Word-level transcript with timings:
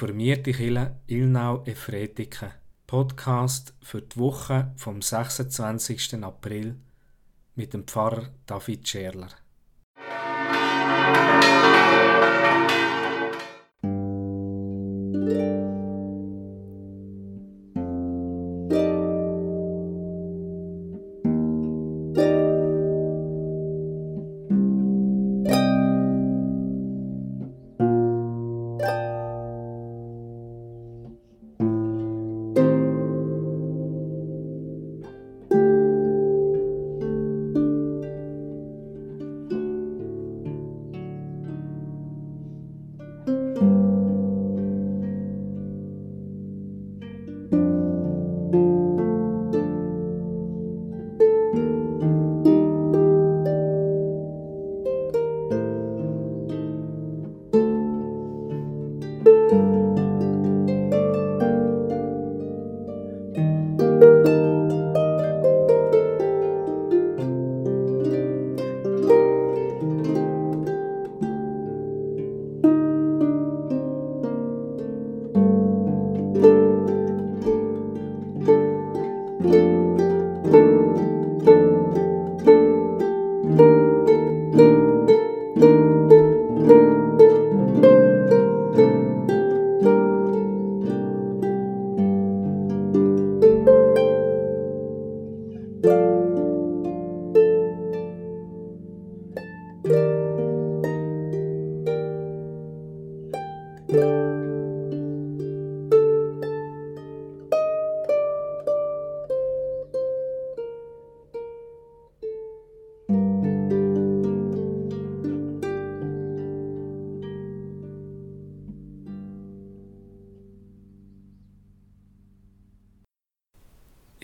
reformierte 0.00 0.52
Kirche 0.52 0.96
Ilnau 1.08 1.62
Efretiken. 1.66 2.52
Podcast 2.86 3.74
für 3.82 4.00
die 4.00 4.16
Woche 4.16 4.72
vom 4.76 5.02
26. 5.02 6.24
April 6.24 6.76
mit 7.54 7.74
dem 7.74 7.84
Pfarrer 7.86 8.30
David 8.46 8.88
Scherler. 8.88 9.28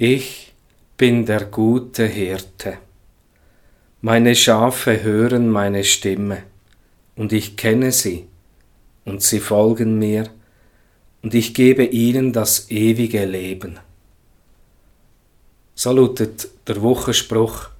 Ich 0.08 0.52
bin 0.96 1.26
der 1.26 1.46
gute 1.46 2.06
Hirte. 2.06 2.78
Meine 4.02 4.36
Schafe 4.36 5.02
hören 5.02 5.50
meine 5.50 5.82
Stimme, 5.82 6.44
und 7.16 7.32
ich 7.32 7.56
kenne 7.56 7.90
sie, 7.90 8.28
und 9.04 9.24
sie 9.24 9.40
folgen 9.40 9.98
mir, 9.98 10.30
und 11.22 11.34
ich 11.34 11.54
gebe 11.54 11.82
ihnen 11.82 12.32
das 12.32 12.70
ewige 12.70 13.24
Leben. 13.24 13.80
So 15.74 15.90
lautet 15.90 16.50
der 16.68 16.80
Wochenspruch 16.82 17.70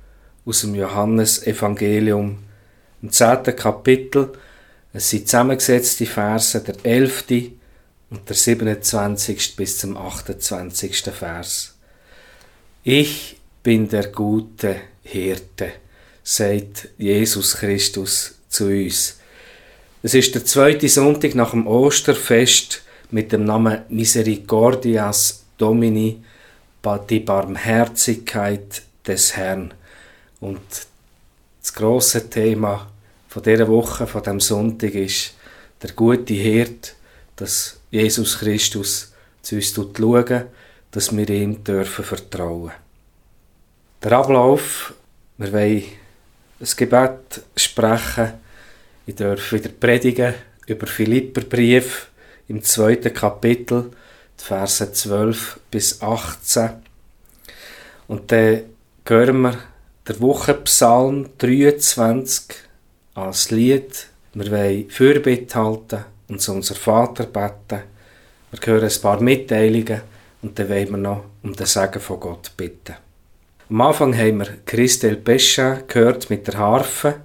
aus 0.44 0.62
dem 0.62 0.74
Johannesevangelium 0.74 2.38
im 3.02 3.10
zehnten 3.12 3.54
Kapitel. 3.54 4.32
Es 4.92 5.10
sind 5.10 5.28
zusammengesetzte 5.28 6.06
Verse, 6.06 6.60
der 6.60 6.74
elfte 6.84 7.52
und 8.10 8.28
der 8.28 8.34
27. 8.34 9.54
bis 9.54 9.78
zum 9.78 9.96
28. 9.96 11.04
Vers. 11.12 11.75
Ich 12.88 13.36
bin 13.64 13.88
der 13.88 14.12
gute 14.12 14.76
Hirte, 15.02 15.72
sagt 16.22 16.90
Jesus 16.96 17.56
Christus 17.56 18.36
zu 18.48 18.66
uns. 18.66 19.18
Es 20.04 20.14
ist 20.14 20.36
der 20.36 20.44
zweite 20.44 20.88
Sonntag 20.88 21.34
nach 21.34 21.50
dem 21.50 21.66
Osterfest 21.66 22.82
mit 23.10 23.32
dem 23.32 23.44
Namen 23.44 23.80
Misericordias 23.88 25.42
Domini, 25.58 26.22
die 27.10 27.18
Barmherzigkeit 27.18 28.82
des 29.04 29.36
Herrn. 29.36 29.74
Und 30.38 30.60
das 31.60 31.74
große 31.74 32.30
Thema 32.30 32.88
von 33.26 33.42
dieser 33.42 33.66
Woche, 33.66 34.06
von 34.06 34.22
dem 34.22 34.38
Sonntag 34.38 34.94
ist 34.94 35.34
der 35.82 35.90
gute 35.90 36.34
Hirt, 36.34 36.94
dass 37.34 37.80
Jesus 37.90 38.38
Christus 38.38 39.12
zu 39.42 39.56
uns 39.56 39.74
schauen 39.74 40.44
dass 40.90 41.16
wir 41.16 41.28
ihm 41.28 41.62
dürfen 41.62 42.04
vertrauen. 42.04 42.72
Der 44.02 44.12
Ablauf, 44.12 44.94
wir 45.38 45.52
wollen 45.52 45.82
ein 46.60 46.68
Gebet 46.76 47.42
sprechen, 47.56 48.32
ich 49.06 49.14
darf 49.14 49.52
wieder 49.52 49.68
predigen 49.68 50.34
über 50.66 50.86
Philipperbrief 50.86 52.08
im 52.48 52.62
zweiten 52.62 53.12
Kapitel, 53.14 53.90
die 54.38 54.44
Verse 54.44 54.92
12 54.92 55.60
bis 55.70 56.02
18. 56.02 56.70
Und 58.08 58.30
dann 58.32 58.62
hören 59.06 59.40
wir 59.42 59.58
der 60.06 60.20
Wochenpsalm 60.20 61.30
23 61.38 62.56
als 63.14 63.50
Lied. 63.50 64.08
Wir 64.34 64.50
wollen 64.50 64.90
Fürbitte 64.90 65.54
halten 65.54 66.04
und 66.28 66.40
zu 66.40 66.52
unser 66.52 66.74
Vater 66.74 67.24
beten. 67.24 67.84
Wir 68.50 68.60
hören 68.64 68.88
ein 68.88 69.00
paar 69.00 69.20
Mitteilungen 69.20 70.02
und 70.46 70.58
dann 70.58 70.68
wollen 70.68 70.90
wir 70.90 70.96
noch 70.96 71.24
um 71.42 71.54
den 71.54 71.66
Segen 71.66 72.00
von 72.00 72.20
Gott 72.20 72.52
bitten. 72.56 72.94
Am 73.68 73.80
Anfang 73.80 74.16
haben 74.16 74.38
wir 74.38 74.58
Christel 74.64 75.16
Pescha 75.16 75.82
gehört 75.88 76.30
mit 76.30 76.46
der 76.46 76.58
Harfe. 76.58 77.20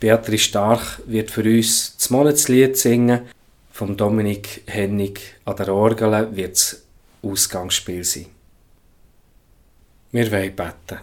Beatrice 0.00 0.44
Stark 0.44 1.00
wird 1.06 1.30
für 1.30 1.44
uns 1.44 1.96
das 1.96 2.10
Monatslied 2.10 2.76
singen. 2.76 3.28
Vom 3.70 3.96
Dominik 3.96 4.62
Hennig 4.66 5.20
an 5.44 5.56
der 5.56 5.72
Orgel 5.72 6.34
wird 6.34 6.52
das 6.52 6.82
Ausgangsspiel 7.22 8.02
sein. 8.02 8.26
Wir 10.10 10.32
wollen 10.32 10.56
beten. 10.56 10.98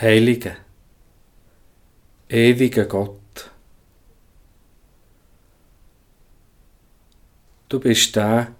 Heilige, 0.00 0.56
ewiger 2.28 2.84
Gott, 2.84 3.18
Du 7.68 7.80
bist 7.80 8.14
der, 8.14 8.54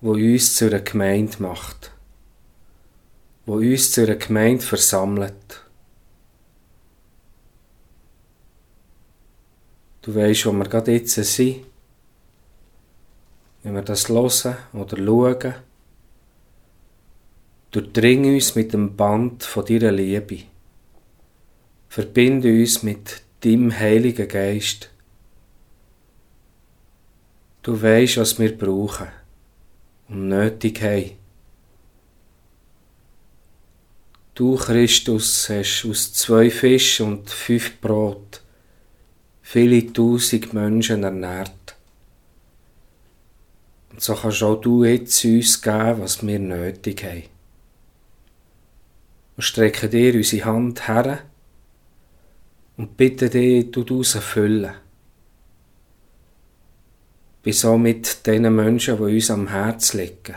wo 0.00 0.12
uns 0.12 0.54
zu 0.54 0.66
einer 0.66 0.80
Gemeinde 0.80 1.42
macht, 1.42 1.90
wo 3.44 3.54
uns 3.54 3.90
zu 3.90 4.02
einer 4.02 4.14
Gemeinde 4.14 4.64
versammelt. 4.64 5.64
Du 10.02 10.14
weißt, 10.14 10.46
wo 10.46 10.52
wir 10.52 10.64
gerade 10.64 10.92
jetzt 10.92 11.14
sind, 11.14 11.66
wenn 13.64 13.74
wir 13.74 13.82
das 13.82 14.08
hören 14.08 14.56
oder 14.72 14.96
schauen. 14.96 15.54
Durchdring 17.72 18.32
uns 18.32 18.54
mit 18.54 18.72
dem 18.72 18.96
Band 18.96 19.42
von 19.42 19.64
deiner 19.66 19.92
Liebe. 19.92 20.44
Verbinde 21.88 22.48
uns 22.48 22.82
mit 22.82 23.22
deinem 23.40 23.76
Heiligen 23.76 24.28
Geist 24.28 24.88
Du 27.68 27.82
weisst, 27.82 28.16
was 28.16 28.38
wir 28.38 28.56
brauchen 28.56 29.08
und 30.08 30.28
nötig 30.28 30.80
haben. 30.80 31.10
Du, 34.34 34.56
Christus, 34.56 35.50
hast 35.50 35.84
aus 35.84 36.14
zwei 36.14 36.48
Fischen 36.48 37.08
und 37.08 37.28
fünf 37.28 37.78
Brot 37.78 38.40
viele 39.42 39.92
tausend 39.92 40.54
Menschen 40.54 41.04
ernährt. 41.04 41.76
Und 43.90 44.00
so 44.00 44.14
kannst 44.14 44.42
auch 44.42 44.58
du 44.58 44.84
jetzt 44.84 45.22
uns 45.26 45.60
geben, 45.60 46.00
was 46.00 46.26
wir 46.26 46.38
nötig 46.38 47.04
haben. 47.04 47.24
Wir 49.36 49.42
strecken 49.42 49.90
dir 49.90 50.14
unsere 50.14 50.46
Hand 50.46 50.88
her 50.88 51.18
und 52.78 52.96
bitte 52.96 53.28
dich, 53.28 53.70
du 53.70 53.82
uns 53.82 54.14
erfüllen. 54.14 54.87
Bin 57.48 57.82
mit 57.82 58.26
den 58.26 58.54
Menschen, 58.54 58.98
die 58.98 59.14
uns 59.14 59.30
am 59.30 59.48
Herz 59.48 59.94
liegen. 59.94 60.34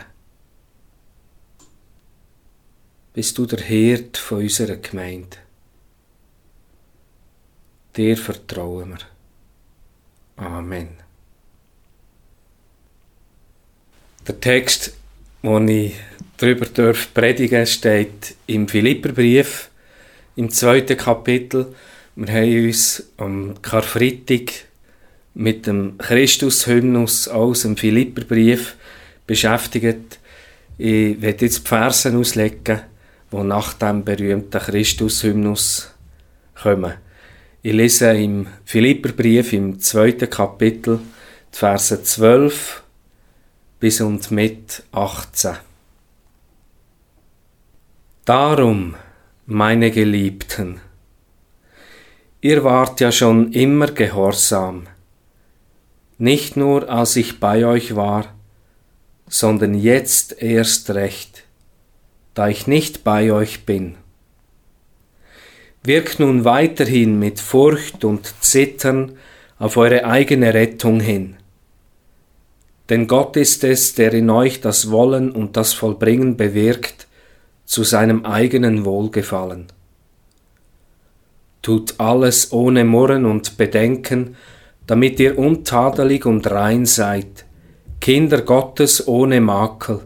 Bist 3.12 3.36
du 3.36 3.44
der 3.44 3.60
Hirt 3.60 4.16
von 4.16 4.38
unserer 4.38 4.76
Gemeinde. 4.76 5.36
Dir 7.94 8.16
vertrauen 8.16 8.96
wir. 10.36 10.42
Amen. 10.42 10.88
Der 14.26 14.40
Text, 14.40 14.94
den 15.42 15.68
ich 15.68 15.94
darüber 16.38 16.94
predigen 17.12 17.66
steht 17.66 18.36
im 18.46 18.66
Philipperbrief, 18.66 19.68
im 20.36 20.48
zweiten 20.48 20.96
Kapitel. 20.96 21.74
Wir 22.16 22.32
haben 22.32 22.66
uns 22.66 23.04
am 23.18 23.60
Karfreitag 23.60 24.71
mit 25.34 25.66
dem 25.66 25.96
Christus-Hymnus 25.98 27.28
aus 27.28 27.62
dem 27.62 27.76
Philipperbrief 27.76 28.76
beschäftigt. 29.26 30.18
Ich 30.78 31.20
werde 31.20 31.44
jetzt 31.46 31.64
die 31.64 31.68
Versen 31.68 32.16
auslegen, 32.16 32.80
die 33.30 33.36
nach 33.36 33.72
dem 33.74 34.04
berühmten 34.04 34.60
Christus-Hymnus 34.60 35.92
kommen. 36.60 36.94
Ich 37.62 37.72
lese 37.72 38.12
im 38.12 38.48
Philipperbrief 38.64 39.52
im 39.52 39.78
zweiten 39.78 40.28
Kapitel 40.28 40.98
die 41.52 41.56
Verse 41.56 42.02
12 42.02 42.82
bis 43.78 44.00
und 44.00 44.30
mit 44.30 44.82
18. 44.92 45.56
Darum, 48.24 48.94
meine 49.46 49.90
Geliebten, 49.90 50.80
ihr 52.40 52.62
wart 52.64 53.00
ja 53.00 53.10
schon 53.10 53.52
immer 53.52 53.88
gehorsam, 53.88 54.86
nicht 56.22 56.56
nur 56.56 56.88
als 56.88 57.16
ich 57.16 57.40
bei 57.40 57.66
euch 57.66 57.96
war, 57.96 58.32
sondern 59.26 59.74
jetzt 59.74 60.40
erst 60.40 60.90
recht, 60.90 61.42
da 62.34 62.46
ich 62.46 62.68
nicht 62.68 63.02
bei 63.02 63.32
euch 63.32 63.66
bin. 63.66 63.96
Wirkt 65.82 66.20
nun 66.20 66.44
weiterhin 66.44 67.18
mit 67.18 67.40
Furcht 67.40 68.04
und 68.04 68.34
Zittern 68.40 69.16
auf 69.58 69.76
eure 69.76 70.04
eigene 70.04 70.54
Rettung 70.54 71.00
hin. 71.00 71.38
Denn 72.88 73.08
Gott 73.08 73.36
ist 73.36 73.64
es, 73.64 73.94
der 73.94 74.14
in 74.14 74.30
euch 74.30 74.60
das 74.60 74.92
Wollen 74.92 75.32
und 75.32 75.56
das 75.56 75.72
Vollbringen 75.72 76.36
bewirkt, 76.36 77.08
zu 77.64 77.82
seinem 77.82 78.24
eigenen 78.24 78.84
Wohlgefallen. 78.84 79.66
Tut 81.62 81.98
alles 81.98 82.52
ohne 82.52 82.84
Murren 82.84 83.24
und 83.24 83.56
Bedenken, 83.56 84.36
damit 84.86 85.20
ihr 85.20 85.38
untadelig 85.38 86.26
und 86.26 86.50
rein 86.50 86.86
seid, 86.86 87.44
Kinder 88.00 88.42
Gottes 88.42 89.06
ohne 89.06 89.40
Makel, 89.40 90.00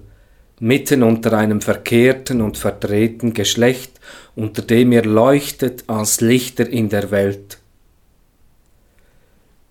mitten 0.60 1.02
unter 1.02 1.32
einem 1.32 1.60
verkehrten 1.60 2.40
und 2.40 2.58
verdrehten 2.58 3.32
Geschlecht, 3.32 4.00
unter 4.34 4.62
dem 4.62 4.92
ihr 4.92 5.04
leuchtet 5.04 5.84
als 5.86 6.20
Lichter 6.20 6.68
in 6.68 6.88
der 6.88 7.10
Welt. 7.10 7.58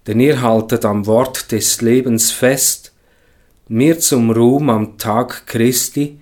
Denn 0.07 0.19
ihr 0.19 0.41
haltet 0.41 0.85
am 0.85 1.07
Wort 1.07 1.51
des 1.51 1.81
Lebens 1.81 2.31
fest, 2.31 2.93
mir 3.67 3.99
zum 3.99 4.29
Ruhm 4.29 4.69
am 4.69 4.97
Tag 4.97 5.47
Christi, 5.47 6.19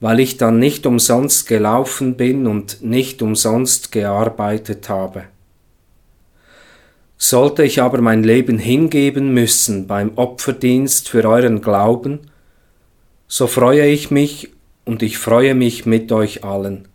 weil 0.00 0.20
ich 0.20 0.36
dann 0.36 0.58
nicht 0.58 0.86
umsonst 0.86 1.46
gelaufen 1.46 2.16
bin 2.16 2.46
und 2.46 2.82
nicht 2.82 3.22
umsonst 3.22 3.92
gearbeitet 3.92 4.88
habe. 4.88 5.24
Sollte 7.26 7.62
ich 7.62 7.80
aber 7.80 8.02
mein 8.02 8.22
Leben 8.22 8.58
hingeben 8.58 9.32
müssen 9.32 9.86
beim 9.86 10.18
Opferdienst 10.18 11.08
für 11.08 11.24
euren 11.26 11.62
Glauben, 11.62 12.30
so 13.28 13.46
freue 13.46 13.86
ich 13.86 14.10
mich 14.10 14.50
und 14.84 15.02
ich 15.02 15.16
freue 15.16 15.54
mich 15.54 15.86
mit 15.86 16.12
euch 16.12 16.44
allen. 16.44 16.86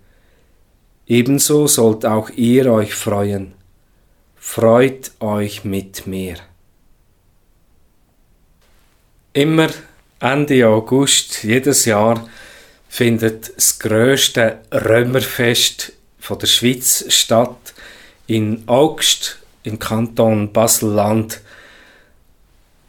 Ebenso 1.07 1.65
sollt 1.65 2.05
auch 2.05 2.29
ihr 2.29 2.71
euch 2.71 2.93
freuen. 2.93 3.53
Freut 4.35 5.13
euch 5.19 5.65
mit 5.65 6.05
mir. 6.05 6.35
Immer 9.33 9.69
Ende 10.19 10.67
August 10.67 11.43
jedes 11.43 11.85
Jahr 11.85 12.29
findet 12.87 13.57
das 13.57 13.79
grösste 13.79 14.59
Römerfest 14.71 15.93
von 16.19 16.37
der 16.37 16.45
Schweiz 16.45 17.03
statt 17.11 17.73
in 18.27 18.61
August 18.67 19.38
im 19.63 19.79
Kanton 19.79 20.51
Basel-Land. 20.51 21.41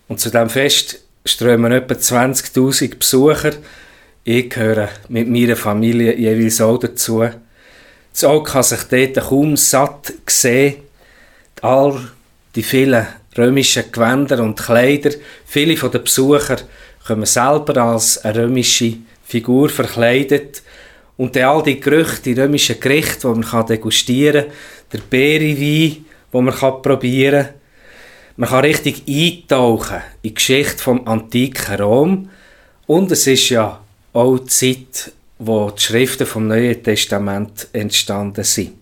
Und 0.09 0.21
zu 0.21 0.31
diesem 0.31 0.51
Fest 0.51 1.01
strömen 1.25 1.73
etwa 1.73 1.95
20.000 1.95 2.99
Besucher. 2.99 3.53
Ich 4.25 4.51
gehöre 4.51 4.89
mit 5.09 5.29
meiner 5.29 5.57
Familie 5.57 6.17
jeweils 6.17 6.61
auch 6.61 6.79
dazu. 6.79 7.29
Das 8.13 8.25
Auge 8.25 8.51
kann 8.51 8.63
sich 8.63 8.83
dort 8.85 9.29
kaum 9.29 9.57
satt 9.57 10.13
sehen. 10.27 10.77
All 11.63 12.01
die 12.55 12.63
vielen 12.63 13.07
römischen 13.37 13.93
Gewänder 13.93 14.43
und 14.43 14.59
Kleider, 14.59 15.11
viele 15.47 15.75
der 15.75 15.99
Besucher 16.01 16.57
kommen 17.07 17.27
selber 17.27 17.77
als 17.83 18.19
eine 18.25 18.43
römische 18.43 18.99
Figur 19.25 19.69
verkleidet. 19.69 20.63
Und 21.17 21.37
all 21.37 21.63
die 21.63 21.79
Gerüchte, 21.79 22.35
die 22.35 22.41
römischen 22.41 22.81
Gerichte, 22.81 23.33
die 23.33 23.41
man 23.41 23.67
degustieren 23.67 24.47
kann, 24.47 24.55
der 24.93 24.99
Beerewein, 25.09 26.05
den 26.33 26.45
man 26.45 26.83
probieren 26.83 27.47
kann. 27.47 27.55
Man 28.37 28.49
kann 28.49 28.65
richtig 28.65 29.03
eintauchen 29.07 30.03
in 30.23 30.31
die 30.31 30.35
Geschichte 30.35 30.83
vom 30.83 31.07
antiken 31.07 31.81
Rom. 31.81 32.31
Und 32.87 33.11
es 33.13 33.27
ist 33.27 33.51
ja 33.51 33.81
auch 34.13 34.39
die 34.39 34.47
Zeit, 34.47 35.13
wo 35.39 35.71
die 35.71 35.81
Schriften 35.83 36.27
vom 36.27 36.49
Neuen 36.49 36.83
Testament 36.83 37.69
entstanden 37.73 38.45
sind. 38.45 38.73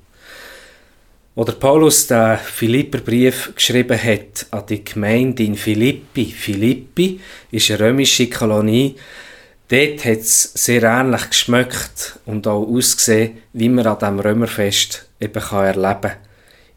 Wo 1.34 1.44
der 1.44 1.52
Paulus 1.52 2.06
den 2.06 2.38
Philipperbrief 2.38 3.52
geschrieben 3.54 4.02
hat 4.02 4.46
an 4.50 4.64
die 4.68 4.84
Gemeinde 4.84 5.44
in 5.44 5.54
Philippi. 5.54 6.26
Philippi 6.26 7.20
ist 7.50 7.70
eine 7.70 7.80
römische 7.80 8.28
Kolonie, 8.28 8.96
Dort 9.70 10.02
hat 10.06 10.20
es 10.20 10.44
sehr 10.54 10.82
ähnlich 10.82 11.28
geschmeckt 11.28 12.18
und 12.24 12.46
auch 12.46 12.66
ausgesehen, 12.66 13.36
wie 13.52 13.68
man 13.68 13.86
an 13.86 13.98
diesem 13.98 14.20
Römerfest 14.20 15.06
eben 15.20 15.42
erleben 15.42 16.00
kann. 16.00 16.27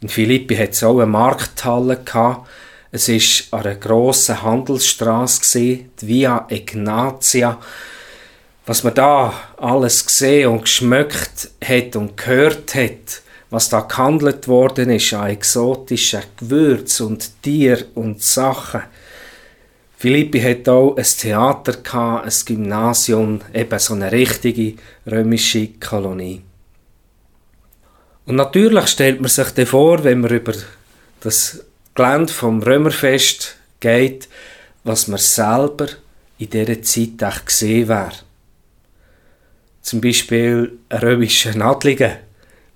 In 0.01 0.10
Philippi 0.10 0.55
hat 0.55 0.72
es 0.72 0.84
auch 0.84 1.00
eine 1.00 1.05
Markthalle 1.05 1.98
gehabt. 1.98 2.50
Es 2.91 3.08
war 3.08 3.60
an 3.60 3.65
einer 3.65 3.75
grossen 3.75 4.41
Handelsstraße, 4.41 5.60
die 5.60 5.86
Via 6.01 6.48
Ignatia. 6.50 7.60
Was 8.65 8.84
man 8.84 8.96
da 8.96 9.34
alles 9.58 10.05
gesehen 10.05 10.50
und 10.50 10.63
geschmeckt 10.63 11.51
hat 11.63 11.96
und 11.96 12.17
gehört 12.17 12.74
hat, 12.74 13.22
was 13.51 13.70
da 13.70 13.81
gehandelt 13.81 14.48
worden 14.48 14.89
ist 14.89 15.13
an 15.13 15.29
exotischen 15.29 16.24
Gewürzen 16.38 17.08
und 17.08 17.43
Tier 17.43 17.86
und 17.93 18.24
Sachen, 18.24 18.81
Philippi 19.98 20.41
hat 20.41 20.67
auch 20.67 20.98
ein 20.98 21.03
Theater, 21.03 22.24
ein 22.24 22.31
Gymnasium, 22.46 23.39
eben 23.53 23.77
so 23.77 23.93
eine 23.93 24.12
richtige 24.12 24.74
römische 25.05 25.67
Kolonie. 25.79 26.41
Und 28.25 28.36
natürlich 28.36 28.88
stellt 28.88 29.20
man 29.20 29.30
sich 29.30 29.50
dann 29.51 29.66
vor, 29.66 30.04
wenn 30.04 30.22
man 30.22 30.32
über 30.32 30.54
das 31.22 31.63
Gelände 31.96 32.32
vom 32.32 32.62
Römerfest 32.62 33.56
geht, 33.80 34.30
was 34.84 35.08
man 35.08 35.20
selber 35.20 35.88
in 36.38 36.50
dieser 36.50 36.82
Zeit 36.82 37.22
echt 37.22 37.46
gesehen 37.46 37.88
wäre. 37.88 38.12
Zum 39.82 40.01
Beispiel 40.01 40.78
ein 40.90 41.00
römischer 41.00 41.60
Adlige 41.62 42.18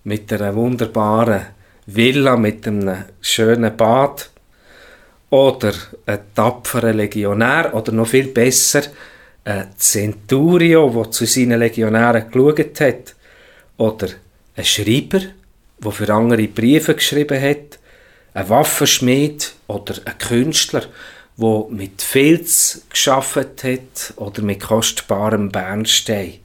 mit 0.03 0.31
einer 0.33 0.55
wunderbaren 0.55 1.47
Villa 1.85 2.35
mit 2.35 2.67
einem 2.67 3.05
schönen 3.21 3.77
Bad 3.77 4.29
oder 5.29 5.73
ein 6.05 6.19
tapferer 6.33 6.93
Legionär 6.93 7.73
oder 7.73 7.91
noch 7.91 8.07
viel 8.07 8.27
besser 8.27 8.83
ein 9.43 9.69
Centurio, 9.77 10.89
der 10.89 11.11
zu 11.11 11.25
seinen 11.25 11.59
Legionären 11.59 12.31
geschaut 12.31 12.81
hat 12.81 13.15
oder 13.77 14.07
ein 14.55 14.65
Schreiber, 14.65 15.21
der 15.79 15.91
für 15.91 16.13
andere 16.13 16.47
Briefe 16.47 16.95
geschrieben 16.95 17.41
hat, 17.41 17.79
ein 18.33 18.49
Waffenschmied 18.49 19.53
oder 19.67 19.95
ein 20.05 20.17
Künstler, 20.17 20.83
der 21.37 21.65
mit 21.69 22.01
Filz 22.01 22.81
geschaffen 22.89 23.45
hat 23.63 24.13
oder 24.17 24.41
mit 24.41 24.61
kostbarem 24.61 25.49
Bernstein. 25.49 26.39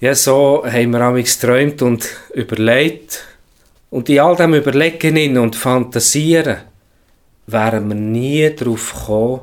Ja, 0.00 0.14
so 0.14 0.64
haben 0.66 0.90
wir 0.90 1.00
amigs 1.00 1.38
geträumt 1.38 1.80
und 1.80 2.08
überlegt. 2.34 3.24
Und 3.90 4.08
in 4.08 4.18
all 4.18 4.34
dem 4.34 4.54
Überlegen 4.54 5.38
und 5.38 5.54
Fantasieren 5.54 6.62
wären 7.46 7.88
wir 7.88 7.94
nie 7.94 8.54
darauf 8.56 8.92
gekommen, 8.92 9.40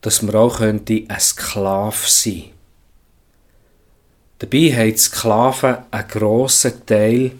dass 0.00 0.26
wir 0.26 0.34
auch 0.34 0.60
ein 0.60 0.84
Sklave 1.18 1.96
sein 2.04 2.32
könnten. 2.32 2.53
Dabei 4.44 4.76
haben 4.76 4.90
die 4.90 4.98
Sklaven 4.98 5.78
einen 5.90 6.08
grossen 6.08 6.84
Teil 6.84 7.32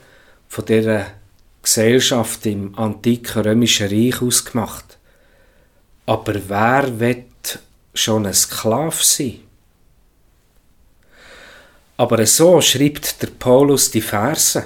von 0.49 0.65
dieser 0.65 1.05
Gesellschaft 1.63 2.47
im 2.47 2.79
antiken 2.79 3.43
römischen 3.43 3.89
Reich 3.89 4.23
ausgemacht. 4.23 4.97
Aber 6.07 6.35
wer 6.49 6.99
wird 6.99 7.59
schon 7.93 8.25
ein 8.25 8.33
Sklave 8.33 8.97
sein? 9.03 9.41
Aber 11.99 12.25
so 12.25 12.63
schreibt 12.63 13.21
der 13.21 13.29
Paulus 13.39 13.91
die 13.91 14.01
Verse, 14.01 14.65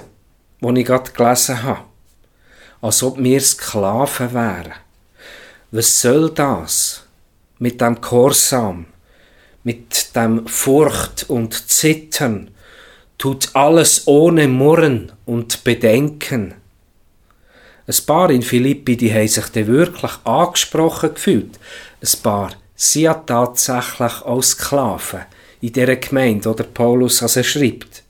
die 0.61 0.79
ich 0.79 0.85
gerade 0.85 1.11
gelesen 1.11 1.61
habe, 1.61 1.83
als 2.81 3.03
ob 3.03 3.21
wir 3.21 3.41
Sklaven 3.41 4.33
wären. 4.33 4.75
Was 5.71 6.01
soll 6.01 6.29
das 6.29 7.03
mit 7.57 7.81
dem 7.81 7.99
Korsam, 7.99 8.85
mit 9.63 10.15
dem 10.15 10.47
Furcht 10.47 11.29
und 11.29 11.69
Zittern, 11.69 12.51
tut 13.17 13.49
alles 13.53 14.07
ohne 14.07 14.47
Murren 14.47 15.11
und 15.25 15.63
Bedenken. 15.63 16.55
Ein 17.87 18.05
paar 18.05 18.29
in 18.29 18.41
Philippi, 18.41 18.95
die 18.95 19.13
haben 19.13 19.27
sich 19.27 19.47
dann 19.47 19.67
wirklich 19.67 20.11
angesprochen 20.23 21.13
gefühlt. 21.13 21.59
Ein 22.01 22.21
paar, 22.21 22.51
sie 22.75 23.01
ja 23.01 23.15
tatsächlich 23.15 24.21
als 24.21 24.49
Sklaven 24.49 25.21
in 25.61 25.73
dieser 25.73 25.95
Gemeinde, 25.95 26.49
oder 26.49 26.63
Paulus 26.63 27.21
also 27.21 27.43
schreibt. 27.43 28.03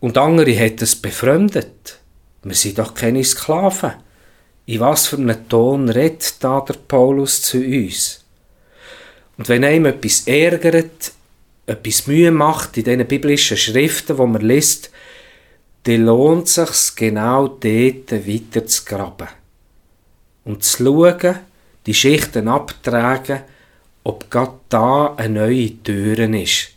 Und 0.00 0.18
andere 0.18 0.58
hat 0.58 0.82
es 0.82 0.96
befremdet. 0.96 1.98
Wir 2.42 2.54
sind 2.54 2.78
doch 2.78 2.94
keine 2.94 3.22
Sklaven. 3.24 3.92
In 4.66 4.80
was 4.80 5.06
für 5.06 5.16
einem 5.16 5.48
Ton 5.48 5.88
redet 5.88 6.42
da 6.42 6.60
der 6.60 6.74
Paulus 6.74 7.42
zu 7.42 7.58
uns? 7.58 8.17
Und 9.38 9.48
wenn 9.48 9.64
einem 9.64 9.86
etwas 9.86 10.26
ärgert, 10.26 11.12
etwas 11.66 12.06
Mühe 12.06 12.30
macht 12.30 12.76
in 12.76 12.84
diesen 12.84 13.06
biblischen 13.06 13.56
Schriften, 13.56 14.18
wo 14.18 14.26
man 14.26 14.42
liest, 14.42 14.90
dann 15.84 16.04
lohnt 16.04 16.46
es 16.48 16.54
sich 16.54 16.96
genau 16.96 17.48
dort 17.48 18.12
weiter 18.12 18.66
zu 18.66 18.84
graben. 18.84 19.28
Und 20.44 20.64
zu 20.64 20.84
schauen, 20.84 21.38
die 21.86 21.94
Schichten 21.94 22.48
abtragen, 22.48 23.42
ob 24.02 24.30
gerade 24.30 24.58
da 24.68 25.14
eine 25.16 25.40
neue 25.40 25.82
Tür 25.82 26.18
ist, 26.34 26.70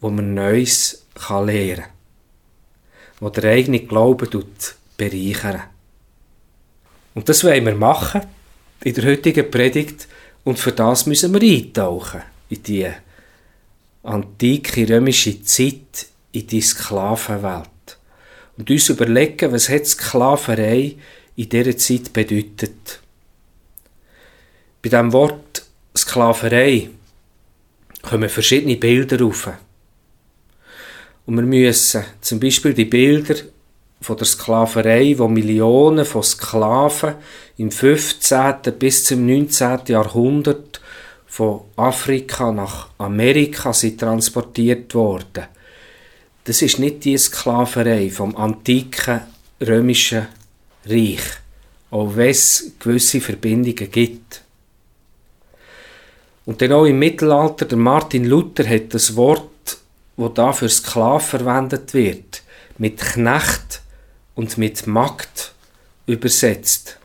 wo 0.00 0.10
man 0.10 0.34
Neues 0.34 1.04
lernen 1.28 1.76
kann. 1.76 1.84
Wo 3.20 3.28
der 3.28 3.50
eigene 3.50 3.80
Glaube 3.80 4.28
bereichern. 4.96 5.62
Und 7.14 7.28
das 7.28 7.44
wollen 7.44 7.64
wir 7.64 7.74
machen 7.74 8.22
in 8.84 8.94
der 8.94 9.04
heutigen 9.04 9.50
Predigt. 9.50 10.06
Und 10.46 10.60
für 10.60 10.70
das 10.70 11.06
müssen 11.06 11.34
wir 11.34 11.42
eintauchen 11.42 12.22
in 12.50 12.62
die 12.62 12.88
antike 14.04 14.88
römische 14.88 15.42
Zeit, 15.42 16.06
in 16.30 16.46
die 16.46 16.60
Sklavenwelt. 16.60 17.98
Und 18.56 18.70
uns 18.70 18.88
überlegen, 18.88 19.50
was 19.50 19.68
hat 19.68 19.86
Sklaverei 19.86 20.94
in 21.34 21.48
dieser 21.48 21.76
Zeit 21.76 22.12
bedeutet. 22.12 23.00
Bei 24.82 24.88
dem 24.88 25.12
Wort 25.12 25.66
Sklaverei 25.96 26.90
kommen 28.02 28.28
verschiedene 28.28 28.76
Bilder 28.76 29.26
auf. 29.26 29.50
Und 31.26 31.36
wir 31.38 31.42
müssen 31.42 32.04
zum 32.20 32.38
Beispiel 32.38 32.72
die 32.72 32.84
Bilder 32.84 33.34
von 34.00 34.16
der 34.16 34.26
Sklaverei, 34.26 35.14
wo 35.18 35.28
Millionen 35.28 36.04
von 36.04 36.22
Sklaven 36.22 37.14
im 37.56 37.70
15. 37.70 38.54
bis 38.78 39.04
zum 39.04 39.26
19. 39.26 39.80
Jahrhundert 39.88 40.80
von 41.26 41.62
Afrika 41.76 42.52
nach 42.52 42.88
Amerika 42.98 43.72
sind 43.72 44.00
transportiert 44.00 44.94
worden. 44.94 45.44
Das 46.44 46.62
ist 46.62 46.78
nicht 46.78 47.04
die 47.04 47.18
Sklaverei 47.18 48.10
vom 48.10 48.36
antiken 48.36 49.22
römischen 49.60 50.28
Reich, 50.84 51.20
auch 51.90 52.14
wenn 52.14 52.30
es 52.30 52.72
gewisse 52.78 53.20
Verbindungen 53.20 53.90
gibt. 53.90 54.42
Und 56.44 56.62
dann 56.62 56.72
auch 56.72 56.84
im 56.84 57.00
Mittelalter, 57.00 57.64
der 57.64 57.78
Martin 57.78 58.24
Luther 58.24 58.68
hat 58.68 58.94
das 58.94 59.16
Wort, 59.16 59.78
wo 60.16 60.28
da 60.28 60.52
für 60.52 60.68
Sklav 60.68 61.26
verwendet 61.30 61.92
wird, 61.92 62.42
mit 62.78 62.98
Knecht 62.98 63.82
und 64.36 64.56
mit 64.58 64.86
Magd 64.86 65.52
übersetzt. 66.06 66.98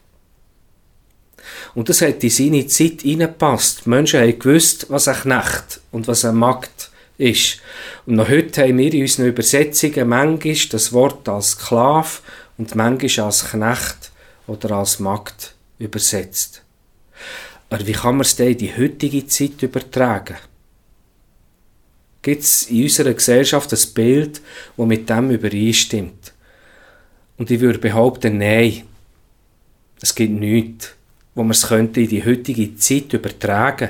Und 1.73 1.89
das 1.89 2.01
hat 2.01 2.23
in 2.23 2.29
seine 2.29 2.67
Zeit 2.67 3.01
hineingepasst. 3.01 3.85
Die 3.85 3.89
Menschen 3.89 4.19
haben 4.19 4.37
gewusst, 4.37 4.85
was 4.89 5.07
ein 5.07 5.15
Knecht 5.15 5.79
und 5.91 6.07
was 6.07 6.25
ein 6.25 6.35
Magd 6.35 6.91
ist. 7.17 7.59
Und 8.05 8.15
noch 8.15 8.29
heute 8.29 8.61
haben 8.61 8.77
wir 8.77 8.93
in 8.93 9.01
unseren 9.01 9.27
Übersetzungen 9.27 10.09
manchmal 10.09 10.55
das 10.69 10.93
Wort 10.93 11.27
als 11.29 11.51
Sklav 11.51 12.21
und 12.57 12.75
manchmal 12.75 13.25
als 13.25 13.49
Knecht 13.49 14.11
oder 14.47 14.71
als 14.71 14.99
Magd 14.99 15.55
übersetzt. 15.79 16.61
Aber 17.69 17.87
wie 17.87 17.93
kann 17.93 18.15
man 18.15 18.21
es 18.21 18.35
denn 18.35 18.51
in 18.51 18.57
die 18.57 18.75
heutige 18.75 19.25
Zeit 19.27 19.61
übertragen? 19.61 20.35
Gibt 22.21 22.43
es 22.43 22.63
in 22.63 22.83
unserer 22.83 23.13
Gesellschaft 23.13 23.71
ein 23.71 23.93
Bild, 23.93 24.41
das 24.75 24.85
mit 24.85 25.09
dem 25.09 25.31
übereinstimmt? 25.31 26.33
Und 27.41 27.49
ich 27.49 27.59
würde 27.59 27.79
behaupten, 27.79 28.37
nein. 28.37 28.83
Es 29.99 30.13
gibt 30.13 30.39
nichts, 30.39 30.93
wo 31.33 31.41
man 31.41 31.49
es 31.49 31.67
könnte 31.67 32.01
in 32.01 32.07
die 32.07 32.23
heutige 32.23 32.75
Zeit 32.75 33.13
übertragen 33.13 33.89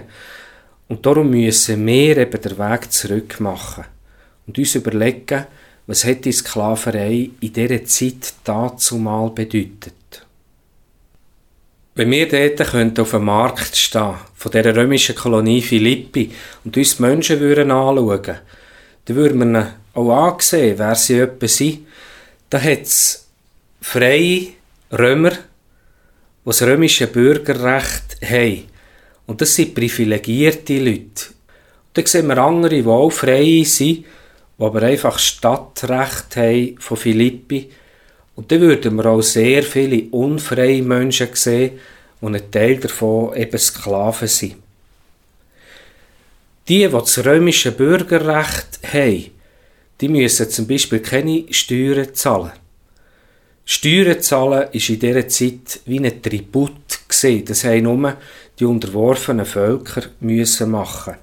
Und 0.88 1.06
darum 1.06 1.32
müssen 1.32 1.86
wir 1.86 2.16
eben 2.16 2.42
den 2.42 2.58
Weg 2.58 2.90
zurück 2.94 3.42
machen 3.42 3.84
und 4.48 4.58
uns 4.58 4.76
überlegen, 4.76 5.48
was 5.86 6.06
hat 6.06 6.24
die 6.24 6.32
Sklaverei 6.32 7.32
in 7.42 7.52
dieser 7.52 7.84
Zeit 7.84 8.36
dazu 8.46 8.96
mal 8.96 9.30
bedeutet. 9.32 10.26
Wenn 11.96 12.10
wir 12.10 12.30
dort 12.30 13.00
auf 13.02 13.12
dem 13.12 13.26
Markt 13.26 13.76
stehen, 13.76 14.16
von 14.34 14.52
dieser 14.54 14.74
römischen 14.78 15.16
Kolonie 15.16 15.62
Philippi, 15.62 16.32
und 16.64 16.78
uns 16.78 16.96
die 16.96 17.02
Menschen 17.02 17.42
würden 17.42 17.70
anschauen, 17.70 18.38
dann 19.04 19.16
würden 19.18 19.52
wir 19.52 19.74
auch 19.94 20.32
ansehen, 20.32 20.80
wer 20.80 20.96
sie 20.96 21.20
etwa 21.20 21.48
sind. 21.50 21.86
Da 22.50 22.62
hat 22.62 23.21
freie 23.82 24.48
Römer, 24.92 25.32
die 25.32 25.38
das 26.46 26.62
römische 26.62 27.08
Bürgerrecht 27.08 28.18
haben. 28.24 28.64
Und 29.26 29.42
das 29.42 29.56
sind 29.56 29.76
privilegierte 29.76 30.80
Leute. 30.80 31.30
Und 31.88 31.96
dann 31.98 32.06
sehen 32.06 32.28
wir 32.28 32.38
andere, 32.38 32.82
die 32.82 32.86
auch 32.86 33.10
frei 33.12 33.64
sind, 33.66 34.06
die 34.58 34.64
aber 34.64 34.84
einfach 34.84 35.20
Stadtrecht 35.20 36.36
haben 36.36 36.78
von 36.80 36.98
Philippi 36.98 37.70
und 38.36 38.52
dann 38.52 38.62
würden 38.62 38.96
wir 38.96 39.06
auch 39.06 39.22
sehr 39.22 39.64
viele 39.64 40.10
unfreie 40.10 40.82
Menschen 40.82 41.30
sehen, 41.34 41.80
und 42.22 42.36
ein 42.36 42.52
Teil 42.52 42.78
davon 42.78 43.36
eben 43.36 43.58
Sklaven 43.58 44.28
sind. 44.28 44.56
Die, 46.68 46.86
die 46.86 46.88
das 46.88 47.26
römische 47.26 47.72
Bürgerrecht 47.72 48.80
haben, 48.94 49.32
die 50.00 50.08
müssen 50.08 50.50
zum 50.50 50.68
Beispiel 50.68 51.00
keine 51.00 51.46
Steuern 51.52 52.14
zahlen. 52.14 52.52
Steuern 53.66 54.22
zahlen 54.22 54.70
ist 54.72 54.90
in 54.90 55.00
dieser 55.00 55.28
Zeit 55.28 55.80
wie 55.86 56.00
ein 56.00 56.22
Tribut 56.22 57.08
gesehen. 57.08 57.46
Das 57.46 57.64
haben 57.64 57.84
nur 57.84 58.18
die 58.60 58.66
unterworfenen 58.66 59.46
Völker 59.46 60.04
müssen 60.20 60.72
machen. 60.72 61.16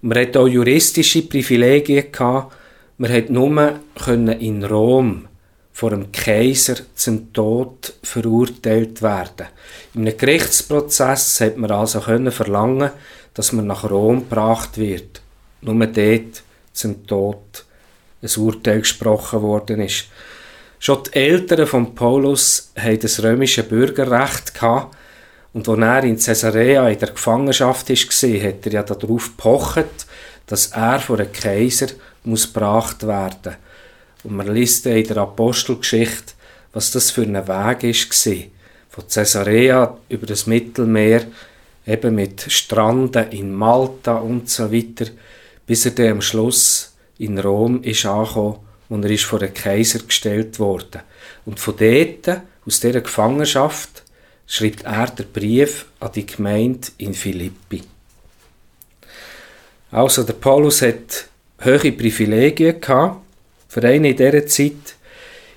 Man 0.00 0.18
hat 0.18 0.36
auch 0.36 0.48
juristische 0.48 1.22
Privilegien. 1.22 2.06
Man 2.98 3.12
hat 3.12 3.30
nur 3.30 3.80
in 4.38 4.64
Rom 4.64 5.28
vor 5.72 5.90
dem 5.90 6.12
Kaiser 6.12 6.76
zum 6.94 7.32
Tod 7.32 7.94
verurteilt 8.02 9.02
werden. 9.02 9.46
In 9.94 10.02
einem 10.02 10.16
Gerichtsprozess 10.16 11.40
hat 11.40 11.56
man 11.56 11.70
also 11.70 12.00
verlangen, 12.00 12.90
dass 13.34 13.52
man 13.52 13.66
nach 13.66 13.90
Rom 13.90 14.20
gebracht 14.20 14.78
wird. 14.78 15.20
Nur 15.62 15.86
dort 15.86 16.42
zum 16.72 17.06
Tod 17.06 17.64
ein 18.22 18.42
Urteil 18.42 18.80
gesprochen 18.80 19.42
worden 19.42 19.80
ist. 19.80 20.06
Schon 20.84 21.02
die 21.04 21.14
Eltern 21.14 21.66
von 21.66 21.94
Paulus 21.94 22.70
hatten 22.76 23.00
das 23.00 23.22
römische 23.22 23.62
Bürgerrecht 23.62 24.52
gehabt, 24.52 24.94
und 25.54 25.66
als 25.66 25.78
er 25.78 26.04
in 26.04 26.18
Caesarea 26.18 26.86
in 26.90 26.98
der 26.98 27.08
Gefangenschaft 27.08 27.88
war, 27.88 27.96
hat 27.96 28.66
er 28.66 28.72
ja 28.72 28.82
darauf 28.82 29.34
gepocht, 29.34 30.06
dass 30.46 30.72
er 30.72 31.00
vor 31.00 31.18
einem 31.18 31.32
Kaiser 31.32 31.86
muss 32.24 32.52
gebracht 32.52 33.06
werden 33.06 33.38
muss. 33.44 34.24
Und 34.24 34.36
man 34.36 34.54
liest 34.54 34.84
in 34.84 35.06
der 35.06 35.16
Apostelgeschichte, 35.16 36.34
was 36.74 36.90
das 36.90 37.10
für 37.10 37.22
ein 37.22 37.32
Weg 37.34 37.48
war. 37.48 38.44
Von 38.90 39.08
Caesarea 39.08 39.96
über 40.10 40.26
das 40.26 40.46
Mittelmeer, 40.46 41.24
eben 41.86 42.14
mit 42.14 42.44
Stranden 42.52 43.30
in 43.30 43.54
Malta 43.54 44.16
und 44.16 44.50
so 44.50 44.70
weiter, 44.70 45.06
bis 45.66 45.86
er 45.86 45.92
dann 45.92 46.08
am 46.10 46.20
Schluss 46.20 46.92
in 47.16 47.38
Rom 47.38 47.82
ist 47.82 48.04
angekommen 48.04 48.63
und 48.88 49.04
er 49.04 49.10
ist 49.10 49.24
vor 49.24 49.38
den 49.38 49.54
Kaiser 49.54 50.00
gestellt 50.00 50.58
worden. 50.58 51.02
Und 51.44 51.60
von 51.60 51.76
dort, 51.76 52.42
aus 52.66 52.80
dieser 52.80 53.00
Gefangenschaft, 53.00 54.02
schreibt 54.46 54.84
er 54.84 55.06
den 55.06 55.32
Brief 55.32 55.86
an 56.00 56.12
die 56.14 56.26
Gemeinde 56.26 56.88
in 56.98 57.14
Philippi. 57.14 57.82
Also 59.90 60.22
der 60.22 60.34
Paulus 60.34 60.82
hat 60.82 61.28
hohe 61.64 61.92
Privilegien 61.92 62.80
gehabt, 62.80 63.20
für 63.68 63.82
einen 63.82 64.04
in 64.04 64.16
dieser 64.16 64.46
Zeit. 64.46 64.96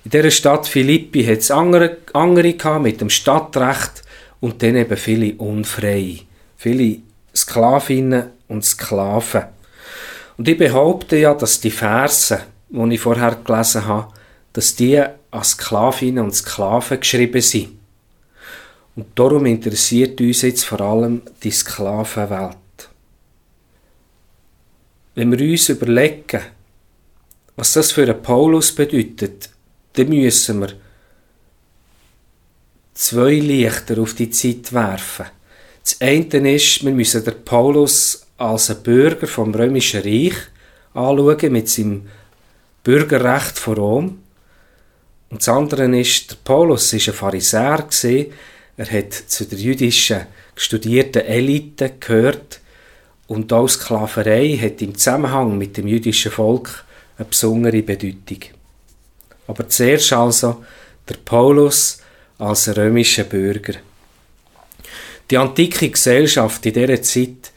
In 0.06 0.12
dieser 0.12 0.32
Stadt 0.32 0.68
Philippi 0.68 1.24
hat 1.26 1.40
es 1.40 1.52
andere, 1.52 1.98
andere 2.14 2.54
gehabt 2.54 2.84
mit 2.84 3.02
dem 3.02 3.10
Stadtrecht 3.10 4.04
und 4.40 4.62
dann 4.64 4.76
eben 4.76 4.98
viele 4.98 5.36
Unfreie. 5.36 6.20
Viele 6.56 7.00
Sklavinnen 7.36 8.32
und 8.48 8.64
Sklaven. 8.64 9.44
Und 10.38 10.48
ich 10.48 10.58
behaupte 10.58 11.18
ja, 11.18 11.34
dass 11.34 11.60
die 11.60 11.72
Verse, 11.72 12.42
die 12.70 12.94
ich 12.96 13.00
vorher 13.00 13.36
gelesen 13.36 13.86
habe, 13.86 14.14
dass 14.54 14.76
die 14.76 15.02
als 15.32 15.52
Sklavinnen 15.52 16.24
und 16.24 16.36
Sklaven 16.36 17.00
geschrieben 17.00 17.42
sind. 17.42 17.78
Und 18.96 19.08
darum 19.14 19.46
interessiert 19.46 20.20
uns 20.20 20.42
jetzt 20.42 20.66
vor 20.66 20.82
allem 20.82 21.22
die 21.44 21.52
Sklavenwelt. 21.52 22.58
Wenn 25.14 25.32
wir 25.32 25.52
uns 25.52 25.70
überlegen, 25.70 26.42
was 27.56 27.74
das 27.74 27.92
für 27.92 28.04
einen 28.04 28.22
Paulus 28.22 28.72
bedeutet, 28.74 29.50
dann 29.94 30.10
müssen 30.10 30.62
wir 30.62 30.74
zwei 32.94 33.34
Lichter 33.34 34.00
auf 34.00 34.14
die 34.14 34.30
Zeit 34.30 34.74
werfen. 34.74 35.26
Das 35.84 36.02
eine 36.02 36.56
ist, 36.56 36.84
wir 36.84 36.92
müssen 36.92 37.24
den 37.24 37.46
Paulus 37.46 38.26
als 38.38 38.70
ein 38.70 38.84
Bürger 38.84 39.28
vom 39.28 39.54
Römischen 39.54 40.02
Reich 40.02 40.36
anschauen, 40.94 41.52
mit 41.52 41.70
seinem 41.70 42.08
Bürgerrecht 42.88 43.60
von 43.60 43.74
Rom. 43.74 44.20
Und 45.30 45.42
das 45.42 45.50
andere 45.50 46.00
ist, 46.00 46.32
der 46.32 46.38
Paulus 46.42 46.94
war 46.94 47.00
ein 47.00 47.14
Pharisäer, 47.14 47.86
er 48.78 48.92
hat 48.92 49.14
zu 49.14 49.46
der 49.46 49.60
jüdischen 49.60 50.22
studierten 50.56 51.24
Elite 51.24 51.96
gehört 52.00 52.62
und 53.28 53.52
auch 53.52 53.68
Sklaverei 53.68 54.58
hat 54.58 54.82
im 54.82 54.96
Zusammenhang 54.98 55.58
mit 55.58 55.76
dem 55.76 55.86
jüdischen 55.86 56.32
Volk 56.32 56.86
eine 57.18 57.26
besondere 57.26 57.82
Bedeutung. 57.82 58.40
Aber 59.48 59.68
zuerst 59.68 60.14
also 60.14 60.64
der 61.10 61.16
Paulus 61.26 62.00
als 62.38 62.74
römischer 62.78 63.26
Bürger. 63.26 63.74
Die 65.30 65.38
antike 65.38 65.90
Gesellschaft 65.90 66.66
in 66.66 66.74
dieser 66.74 67.02
Zeit, 67.02 67.52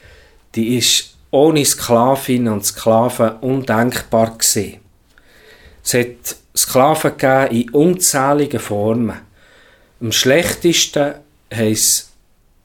die 0.56 0.76
ist 0.76 1.14
ohne 1.30 1.64
Sklavinnen 1.64 2.52
und 2.52 2.66
Sklaven 2.66 3.36
undenkbar 3.42 4.36
gewesen. 4.36 4.89
Es 5.82 5.94
hat 5.94 6.36
Sklaven 6.56 7.16
gegeben 7.16 7.56
in 7.56 7.70
unzähligen 7.70 8.60
Formen. 8.60 9.20
Am 10.00 10.12
schlechtesten 10.12 11.14
haben 11.52 11.72
es 11.72 12.10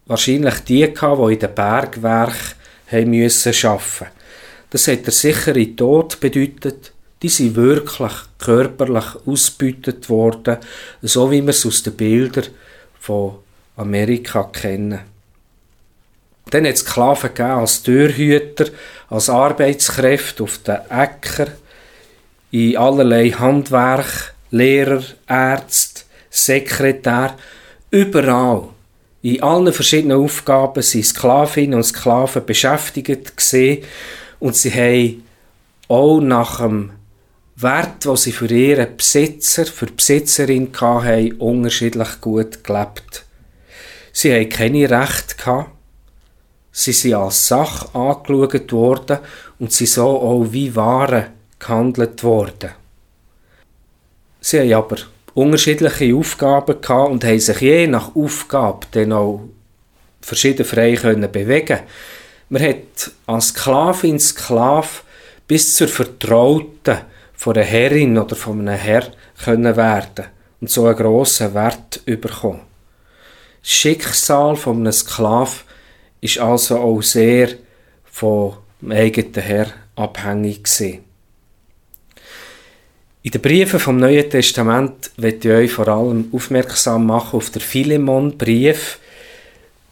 wahrscheinlich 0.06 0.60
die 0.60 0.94
gehabt, 0.94 1.22
die 1.22 1.34
in 1.34 1.40
den 1.40 1.56
Bergwerken 1.56 2.56
arbeiten. 2.92 4.08
Das 4.70 4.88
hat 4.88 5.06
der 5.06 5.14
sichere 5.14 5.76
Tod 5.76 6.20
bedeutet. 6.20 6.92
Die 7.22 7.30
sind 7.30 7.56
wirklich 7.56 8.12
körperlich 8.38 9.06
ausgebeutet 9.26 10.10
worden, 10.10 10.58
so 11.02 11.32
wie 11.32 11.42
wir 11.42 11.50
es 11.50 11.66
aus 11.66 11.82
den 11.82 11.94
Bildern 11.94 12.46
von 13.00 13.36
Amerika 13.78 14.44
kennen. 14.44 15.00
Dann 16.50 16.66
hat 16.68 16.76
es 16.76 16.82
Sklaven 16.82 17.32
als 17.42 17.82
Türhüter, 17.82 18.66
als 19.10 19.30
Arbeitskräfte 19.30 20.44
auf 20.44 20.60
den 20.60 20.78
Äcker, 20.90 21.48
in 22.56 22.78
allerlei 22.78 23.32
Handwerk, 23.32 24.34
Lehrer, 24.50 25.04
Ärzte, 25.28 26.04
Sekretär, 26.30 27.36
überall. 27.92 28.70
In 29.22 29.44
allen 29.44 29.74
verschiedenen 29.74 30.22
Aufgaben 30.22 30.82
sind 30.82 31.06
Sklavinnen 31.06 31.74
und 31.74 31.84
Sklaven 31.84 32.46
beschäftigt 32.46 33.36
gesehen 33.36 33.84
und 34.40 34.56
sie 34.56 34.72
haben 34.72 35.24
auch 35.90 36.22
nach 36.22 36.62
dem 36.62 36.92
Wert, 37.58 38.06
den 38.06 38.16
sie 38.16 38.32
für 38.32 38.50
ihren 38.50 38.96
Besitzer, 38.96 39.66
für 39.66 39.88
die 39.88 39.94
Besitzerin 39.94 40.70
hatten, 40.80 41.34
unterschiedlich 41.34 42.22
gut 42.22 42.64
gelebt. 42.64 43.26
Sie 44.14 44.34
haben 44.34 44.48
keine 44.48 44.90
Rechte 44.90 45.36
gehabt. 45.36 45.72
Sie 46.72 46.94
sind 46.94 47.16
als 47.16 47.50
Sache 47.50 47.94
angeschaut 47.94 48.72
worden 48.72 49.20
und 49.60 49.74
sie 49.74 49.88
so 49.88 50.08
auch 50.08 50.46
wie 50.52 50.74
Waren 50.74 51.36
gehandelt 51.66 52.24
worden. 52.24 52.72
Sie 54.42 54.60
haben 54.60 54.74
aber 54.74 54.98
unterschiedliche 55.34 56.16
Aufgaben 56.16 56.80
gehabt 56.80 57.12
und 57.12 57.24
haben 57.24 57.40
sich 57.40 57.60
je 57.62 57.88
nach 57.88 58.16
Aufgabe 58.16 58.88
dann 58.92 59.12
auch 59.12 59.42
verschieden 60.22 60.66
frei 60.66 60.96
können 60.96 61.32
bewegen. 61.32 61.80
Man 62.50 62.62
hat 62.62 63.12
als 63.26 63.50
Sklavin, 63.50 64.20
Sklav 64.20 65.04
bis 65.48 65.76
zur 65.76 65.88
Vertrauten 65.88 67.00
von 67.34 67.56
einer 67.56 67.66
Herrin 67.66 68.18
oder 68.18 68.36
von 68.36 68.62
einem 68.62 68.80
Herr 68.80 69.08
können 69.44 69.76
werden 69.76 70.26
und 70.62 70.70
so 70.70 70.86
einen 70.86 70.96
grossen 70.96 71.54
Wert 71.54 72.06
bekommen. 72.06 72.62
Das 73.62 73.72
Schicksal 73.72 74.56
von 74.56 74.78
einem 74.78 74.92
Sklav 74.92 75.66
ist 76.22 76.40
also 76.40 76.78
auch 76.80 77.02
sehr 77.02 77.50
vom 78.06 78.58
eigenen 78.90 79.34
Herr 79.34 79.68
abhängig 79.96 80.64
gewesen. 80.64 81.04
In 83.26 83.32
den 83.32 83.42
Briefen 83.42 83.80
vom 83.80 83.98
Neuen 83.98 84.30
Testament 84.30 85.10
wird 85.18 85.44
ich 85.44 85.52
euch 85.52 85.72
vor 85.72 85.88
allem 85.88 86.30
aufmerksam 86.32 87.08
machen 87.08 87.38
auf 87.38 87.50
den 87.50 87.60
Philemon-Brief. 87.60 89.00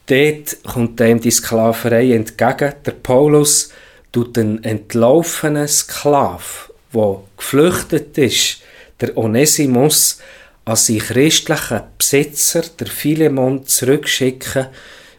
Dort 0.06 0.63
kommt 0.63 1.00
dem 1.00 1.19
die 1.19 1.32
Sklaverei 1.32 2.13
entgegen. 2.13 2.76
Der 2.86 2.91
Paulus 2.91 3.72
tut 4.12 4.38
einen 4.38 4.63
entlaufenen 4.63 5.67
Sklav, 5.67 6.72
der 6.93 7.22
geflüchtet 7.36 8.15
ist, 8.19 8.62
der 9.02 9.17
Onesimus, 9.17 10.19
an 10.65 10.76
seinen 10.76 11.00
christlichen 11.00 11.82
Besitzer, 11.98 12.62
der 12.80 12.86
Philemon, 12.86 13.65
zurückschicken 13.65 14.67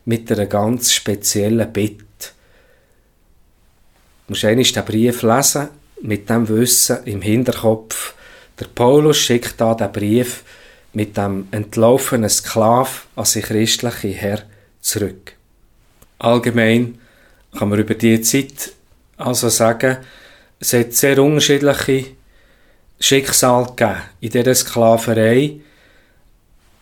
mit 0.04 0.30
einer 0.30 0.46
ganz 0.46 0.92
speziellen 0.92 1.72
Bitte. 1.72 2.04
Du 4.28 4.34
musst 4.34 4.44
einmal 4.44 4.62
den 4.62 4.84
Brief 4.84 5.22
lesen 5.22 5.68
mit 6.04 6.28
dem 6.28 6.48
Wissen 6.48 6.98
im 7.06 7.22
Hinterkopf, 7.22 8.14
der 8.60 8.66
Paulus 8.66 9.16
schickt 9.16 9.58
da 9.60 9.74
den 9.74 9.90
Brief 9.90 10.44
mit 10.92 11.16
dem 11.16 11.48
entlaufenen 11.50 12.28
Sklav 12.28 13.06
an 13.16 13.24
sein 13.24 13.42
christliche 13.42 14.08
Herr 14.08 14.42
zurück. 14.80 15.32
Allgemein 16.18 16.98
kann 17.56 17.70
man 17.70 17.78
über 17.78 17.94
diese 17.94 18.22
Zeit 18.22 18.72
also 19.16 19.48
sagen, 19.48 19.96
es 20.60 20.74
hat 20.74 20.92
sehr 20.92 21.18
unterschiedliche 21.22 22.10
Schicksale 23.00 23.66
gegeben 23.66 24.02
in 24.20 24.30
dieser 24.30 24.54
Sklaverei. 24.54 25.60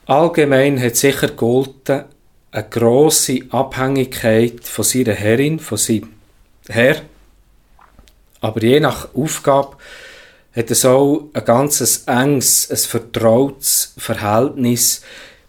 Allgemein 0.07 0.83
hat 0.83 0.97
sicher 0.97 1.29
gegolten 1.29 2.05
eine 2.51 2.69
grosse 2.69 3.41
Abhängigkeit 3.51 4.65
von 4.65 4.85
seiner 4.85 5.15
Herrin, 5.15 5.59
von 5.59 5.79
seinem 5.79 6.13
Herr, 6.69 7.03
aber 8.43 8.63
je 8.63 8.81
nach 8.81 9.15
Aufgabe 9.15 9.77
hat 10.55 10.71
es 10.71 10.85
auch 10.85 11.29
ein 11.33 11.45
ganz 11.45 12.05
enges, 12.07 12.71
ein 12.71 12.77
vertrautes 12.77 13.95
Verhältnis 13.97 15.03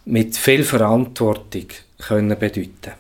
mit 0.05 0.37
viel 0.37 0.63
Verantwortung 0.63 1.67
können 1.97 2.39
bedeuten. 2.39 2.93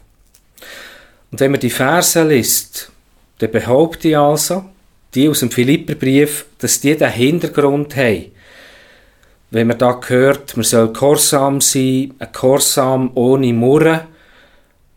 Und 1.31 1.39
wenn 1.39 1.51
man 1.51 1.59
die 1.59 1.69
Verse 1.69 2.21
liest, 2.23 2.91
dann 3.37 3.51
behaupte 3.51 4.09
ich 4.09 4.17
also, 4.17 4.65
die 5.13 5.29
aus 5.29 5.39
dem 5.39 5.51
Philipperbrief, 5.51 6.45
dass 6.57 6.81
die 6.81 6.97
den 6.97 7.11
Hintergrund 7.11 7.95
haben. 7.95 8.31
Wenn 9.51 9.67
man 9.67 9.77
da 9.77 9.99
hört, 10.07 10.57
man 10.57 10.63
soll 10.63 10.91
gehorsam 10.91 11.61
sein, 11.61 12.15
ein 12.17 12.29
Gehorsam 12.33 13.11
ohne 13.13 13.53
Murren, 13.53 14.01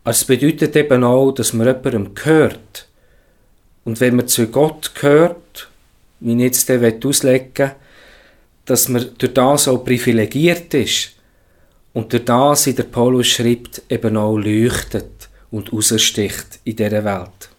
es 0.03 0.25
bedeutet 0.25 0.75
eben 0.75 1.03
auch, 1.03 1.31
dass 1.31 1.53
man 1.53 1.67
jemandem 1.67 2.15
gehört 2.15 2.86
und 3.87 4.01
wenn 4.01 4.17
man 4.17 4.27
zu 4.27 4.47
Gott 4.47 4.93
gehört, 4.95 5.69
wie 6.19 6.33
ich 6.33 6.41
jetzt 6.41 6.69
auslegen 7.05 7.53
will, 7.55 7.71
dass 8.65 8.89
man 8.89 9.11
durch 9.17 9.33
das 9.33 9.69
auch 9.69 9.77
privilegiert 9.77 10.73
ist 10.73 11.11
und 11.93 12.11
durch 12.11 12.25
das, 12.25 12.65
wie 12.65 12.73
der 12.73 12.83
Paulus 12.83 13.27
schreibt, 13.27 13.83
eben 13.87 14.17
auch 14.17 14.35
leuchtet 14.35 15.29
und 15.51 15.71
raussticht 15.71 16.59
in 16.65 16.75
dieser 16.75 17.05
Welt. 17.05 17.49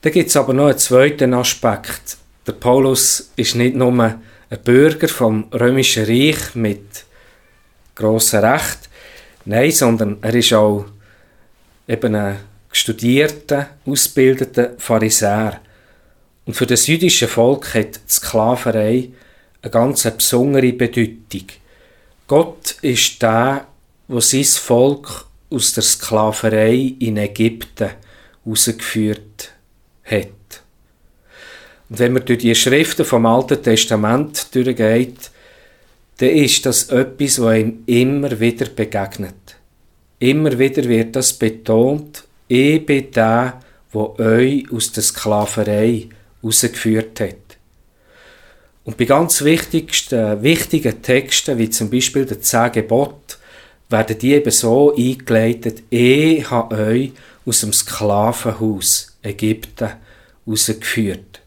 Da 0.00 0.08
gibt 0.08 0.30
es 0.30 0.36
aber 0.36 0.54
noch 0.54 0.68
einen 0.68 0.78
zweiten 0.78 1.34
Aspekt. 1.34 2.16
Der 2.46 2.52
Paulus 2.52 3.30
ist 3.36 3.56
nicht 3.56 3.76
nur 3.76 3.92
ein 3.92 4.22
Bürger 4.64 5.08
vom 5.08 5.48
römischen 5.52 6.06
Reich 6.06 6.54
mit 6.54 7.04
grossen 7.94 8.40
Recht, 8.40 8.88
nein, 9.44 9.70
sondern 9.70 10.16
er 10.22 10.34
ist 10.34 10.54
auch 10.54 10.86
eben 11.86 12.14
ein 12.14 12.38
studierten, 12.76 13.66
ausgebildeten 13.86 14.78
Pharisäer. 14.78 15.60
Und 16.44 16.54
für 16.54 16.66
das 16.66 16.86
jüdische 16.86 17.26
Volk 17.26 17.74
hat 17.74 17.96
die 17.96 18.10
Sklaverei 18.10 19.08
eine 19.62 19.70
ganz 19.70 20.02
besondere 20.04 20.72
Bedeutung. 20.72 21.46
Gott 22.26 22.76
ist 22.82 23.22
der, 23.22 23.66
wo 24.08 24.20
sein 24.20 24.44
Volk 24.44 25.26
aus 25.50 25.72
der 25.72 25.82
Sklaverei 25.82 26.94
in 26.98 27.16
Ägypten 27.16 27.90
herausgeführt 28.44 29.52
hat. 30.04 30.28
Und 31.88 31.98
wenn 31.98 32.12
man 32.12 32.24
durch 32.24 32.40
die 32.40 32.54
Schriften 32.54 33.04
vom 33.04 33.26
Alten 33.26 33.62
Testament 33.62 34.54
durchgeht, 34.54 35.30
dann 36.18 36.28
ist 36.30 36.66
das 36.66 36.90
etwas, 36.90 37.40
was 37.40 37.58
ihm 37.58 37.82
immer 37.86 38.38
wieder 38.38 38.66
begegnet. 38.66 39.56
Immer 40.18 40.58
wieder 40.58 40.84
wird 40.84 41.14
das 41.14 41.32
betont, 41.32 42.25
ich 42.48 42.84
bin 42.84 43.10
der, 43.10 43.60
der 43.92 44.20
euch 44.20 44.70
aus 44.72 44.92
der 44.92 45.02
Sklaverei 45.02 46.08
herausgeführt 46.40 47.20
hat. 47.20 47.36
Und 48.84 48.96
bei 48.96 49.04
ganz 49.04 49.42
wichtigsten, 49.42 50.42
wichtigen 50.42 51.02
Texten, 51.02 51.58
wie 51.58 51.70
zum 51.70 51.90
Beispiel 51.90 52.24
der 52.24 52.40
Zehn 52.40 52.70
Gebote, 52.70 53.36
werden 53.88 54.18
die 54.18 54.34
eben 54.34 54.50
so 54.50 54.94
eingeleitet, 54.94 55.82
ich 55.90 56.48
habe 56.50 56.76
euch 56.76 57.12
aus 57.44 57.60
dem 57.60 57.72
Sklavenhaus 57.72 59.16
Ägypten 59.22 59.90
herausgeführt. 60.44 61.40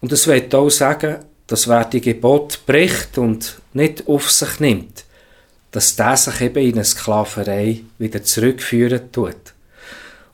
Und 0.00 0.10
das 0.10 0.26
wird 0.26 0.54
auch 0.54 0.70
sagen, 0.70 1.18
dass 1.46 1.68
wer 1.68 1.84
die 1.84 2.00
Gebot 2.00 2.64
bricht 2.66 3.18
und 3.18 3.60
nicht 3.72 4.08
auf 4.08 4.30
sich 4.30 4.58
nimmt, 4.58 5.04
dass 5.70 5.96
der 5.96 6.16
sich 6.16 6.40
eben 6.40 6.62
in 6.64 6.74
eine 6.74 6.84
Sklaverei 6.84 7.80
wieder 7.98 8.22
zurückführen 8.22 9.12
tut. 9.12 9.51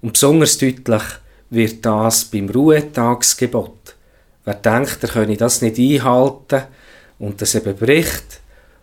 Und 0.00 0.12
besonders 0.12 0.58
deutlich 0.58 1.02
wird 1.50 1.84
das 1.84 2.24
beim 2.26 2.48
Ruhetagsgebot. 2.48 3.96
Wer 4.44 4.54
denkt, 4.54 4.98
er 5.02 5.08
könne 5.08 5.36
das 5.36 5.62
nicht 5.62 5.78
einhalten 5.78 6.62
und 7.18 7.42
das 7.42 7.54
eben 7.54 7.76
bricht 7.76 8.40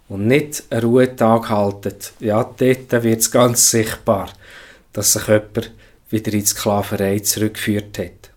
und 0.10 0.28
nicht 0.28 0.64
einen 0.70 0.84
Ruhetag 0.84 1.50
haltet, 1.50 2.14
ja, 2.20 2.44
dort 2.44 2.92
wird 3.04 3.20
es 3.20 3.32
ganz 3.32 3.72
sichtbar, 3.72 4.30
dass 4.94 5.14
sich 5.14 5.28
jemand 5.28 5.72
wieder 6.10 6.34
in 6.34 6.40
die 6.40 6.46
Sklaverei 6.46 7.20
zurückgeführt 7.20 7.98
hat. 7.98 8.30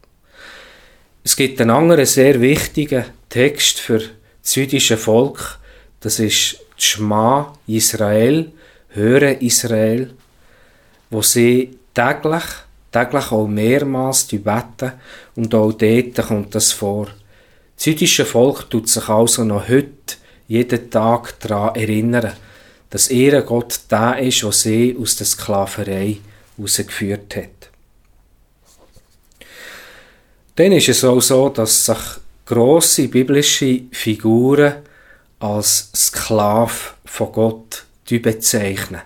Es 1.24 1.36
gibt 1.36 1.60
einen 1.60 1.70
anderen 1.70 2.06
sehr 2.06 2.40
wichtigen 2.40 3.04
Text 3.28 3.80
für 3.80 4.00
das 4.42 4.54
jüdische 4.54 4.96
Volk, 4.96 5.58
das 6.00 6.20
ist 6.20 6.60
Schma 6.76 7.54
Israel, 7.66 8.52
Höre 8.90 9.42
Israel, 9.42 10.14
wo 11.10 11.20
sie 11.20 11.76
täglich 11.92 12.44
täglich 12.98 13.32
auch 13.32 13.46
mehrmals 13.46 14.24
beten 14.26 14.92
und 15.36 15.54
auch 15.54 15.72
dort 15.72 16.26
kommt 16.26 16.54
das 16.54 16.72
vor. 16.72 17.08
Das 17.76 17.86
jüdische 17.86 18.24
Volk 18.24 18.68
tut 18.70 18.88
sich 18.88 19.08
also 19.08 19.44
noch 19.44 19.68
heute 19.68 20.16
jeden 20.48 20.90
Tag 20.90 21.38
daran 21.40 21.76
erinnern, 21.76 22.32
dass 22.90 23.10
ihr 23.10 23.42
Gott 23.42 23.80
der 23.90 24.18
ist, 24.18 24.42
der 24.42 24.52
sie 24.52 24.96
aus 25.00 25.16
der 25.16 25.26
Sklaverei 25.26 26.18
herausgeführt 26.56 27.36
hat. 27.36 27.70
Dann 30.56 30.72
ist 30.72 30.88
es 30.88 31.04
auch 31.04 31.20
so, 31.20 31.50
dass 31.50 31.84
sich 31.84 31.98
grosse 32.46 33.08
biblische 33.08 33.82
Figuren 33.92 34.76
als 35.38 35.90
Sklav 35.94 36.96
von 37.04 37.30
Gott 37.30 37.84
bezeichnen. 38.08 39.02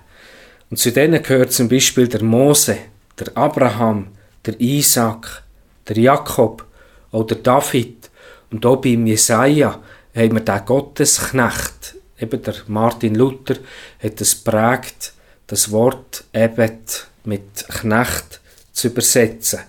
Und 0.70 0.78
zu 0.78 0.92
denen 0.92 1.22
gehört 1.22 1.52
zum 1.52 1.68
Beispiel 1.68 2.08
der 2.08 2.22
Mose, 2.22 2.78
der 3.22 3.36
Abraham, 3.36 4.08
der 4.44 4.60
Isaac, 4.60 5.42
der 5.88 5.98
Jakob 5.98 6.64
oder 7.12 7.36
David 7.36 8.10
und 8.50 8.66
auch 8.66 8.76
beim 8.76 9.06
Jesaja 9.06 9.80
haben 10.14 10.34
wir 10.34 10.40
den 10.40 10.64
Gottesknecht, 10.64 11.96
eben 12.18 12.42
der 12.42 12.54
Martin 12.66 13.14
Luther, 13.14 13.56
hat 14.02 14.20
es 14.20 14.34
prägt, 14.34 15.14
das 15.46 15.70
Wort 15.70 16.24
eben 16.32 16.78
mit 17.24 17.66
Knecht 17.68 18.40
zu 18.72 18.88
übersetzen. 18.88 19.60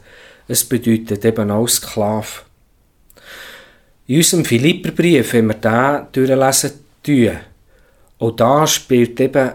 Es 0.47 0.63
bedeutet 0.63 1.23
eben 1.23 1.51
auch 1.51 1.67
Sklav. 1.67 2.45
In 4.07 4.17
unserem 4.17 4.43
Philipperbrief, 4.43 5.33
wenn 5.33 5.47
wir 5.47 5.55
den 5.55 6.07
durchlesen, 6.11 6.71
tun, 7.03 7.39
auch 8.19 8.31
da 8.31 8.67
spielt 8.67 9.19
eben 9.19 9.51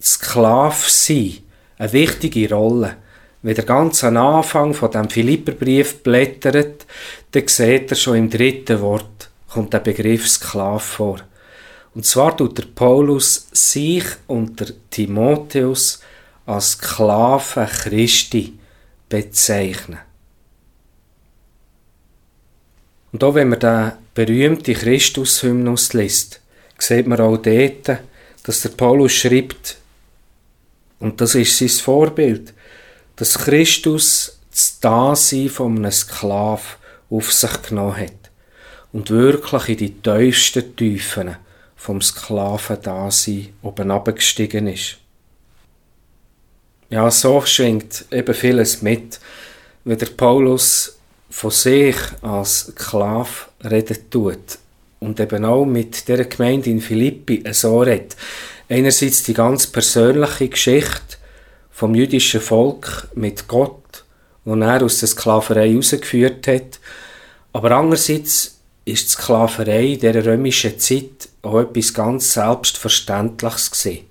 Sklav 0.00 0.88
sein 0.88 1.38
eine 1.78 1.92
wichtige 1.92 2.54
Rolle. 2.54 2.96
Wenn 3.44 3.54
der 3.54 3.66
ganz 3.66 4.02
am 4.02 4.16
Anfang 4.16 4.72
von 4.72 4.90
dem 4.90 5.10
Philipperbrief 5.10 6.02
blättert, 6.02 6.86
dann 7.32 7.46
sieht 7.46 7.90
er 7.90 7.94
schon 7.94 8.16
im 8.16 8.30
dritten 8.30 8.80
Wort, 8.80 9.28
kommt 9.50 9.74
der 9.74 9.80
Begriff 9.80 10.26
Sklav 10.26 10.82
vor. 10.82 11.18
Und 11.94 12.06
zwar 12.06 12.34
tut 12.34 12.56
der 12.56 12.64
Paulus 12.74 13.48
sich 13.52 14.04
und 14.28 14.58
der 14.58 14.68
Timotheus 14.88 16.00
als 16.46 16.70
Sklaven 16.70 17.66
Christi 17.66 18.58
bezeichnen. 19.10 19.98
Und 23.12 23.22
auch 23.22 23.34
wenn 23.34 23.50
man 23.50 23.60
den 23.60 23.92
berühmten 24.14 24.74
Christus-Hymnus 24.74 25.92
liest, 25.92 26.40
sieht 26.78 27.06
man 27.06 27.20
auch 27.20 27.36
dort, 27.36 27.98
dass 28.44 28.62
der 28.62 28.70
Paulus 28.70 29.12
schreibt, 29.12 29.76
und 30.98 31.20
das 31.20 31.34
ist 31.34 31.58
sein 31.58 31.68
Vorbild, 31.68 32.54
dass 33.16 33.38
Christus 33.38 34.38
das 34.50 34.80
Dasein 34.80 35.48
von 35.48 35.76
einem 35.76 35.90
Sklav 35.90 36.78
auf 37.10 37.32
sich 37.32 37.62
genommen 37.62 37.96
hat 37.96 38.30
und 38.92 39.10
wirklich 39.10 39.68
in 39.68 39.76
die 39.76 39.94
tiefsten 39.94 40.76
Tiefen 40.76 41.36
vom 41.76 42.00
Sklavendasein 42.00 43.48
oben 43.62 43.90
abgestiegen 43.90 44.68
ist. 44.68 44.96
Ja, 46.90 47.10
so 47.10 47.40
schenkt 47.44 48.06
eben 48.12 48.34
vieles 48.34 48.82
mit, 48.82 49.18
wenn 49.84 49.98
der 49.98 50.06
Paulus 50.06 50.96
von 51.30 51.50
sich 51.50 51.96
als 52.22 52.66
Sklav 52.66 53.50
reden 53.64 54.10
tut 54.10 54.58
und 55.00 55.18
eben 55.18 55.44
auch 55.44 55.64
mit 55.64 56.08
der 56.08 56.24
Gemeinde 56.24 56.70
in 56.70 56.80
Philippi 56.80 57.42
so 57.52 57.80
redet. 57.80 58.16
Einerseits 58.68 59.24
die 59.24 59.34
ganz 59.34 59.66
persönliche 59.66 60.48
Geschichte 60.48 61.18
vom 61.74 61.94
jüdischen 61.96 62.40
Volk 62.40 63.08
mit 63.16 63.48
Gott, 63.48 64.04
wo 64.44 64.54
er 64.54 64.82
aus 64.82 65.00
der 65.00 65.08
Sklaverei 65.08 65.70
herausgeführt 65.70 66.46
hat. 66.46 66.78
Aber 67.52 67.72
andererseits 67.72 68.60
ist 68.84 69.06
die 69.06 69.10
Sklaverei 69.10 69.86
in 69.94 69.98
dieser 69.98 70.24
römischen 70.24 70.78
Zeit 70.78 71.28
auch 71.42 71.58
etwas 71.58 71.92
ganz 71.92 72.32
Selbstverständliches 72.32 73.72
gewesen. 73.72 74.06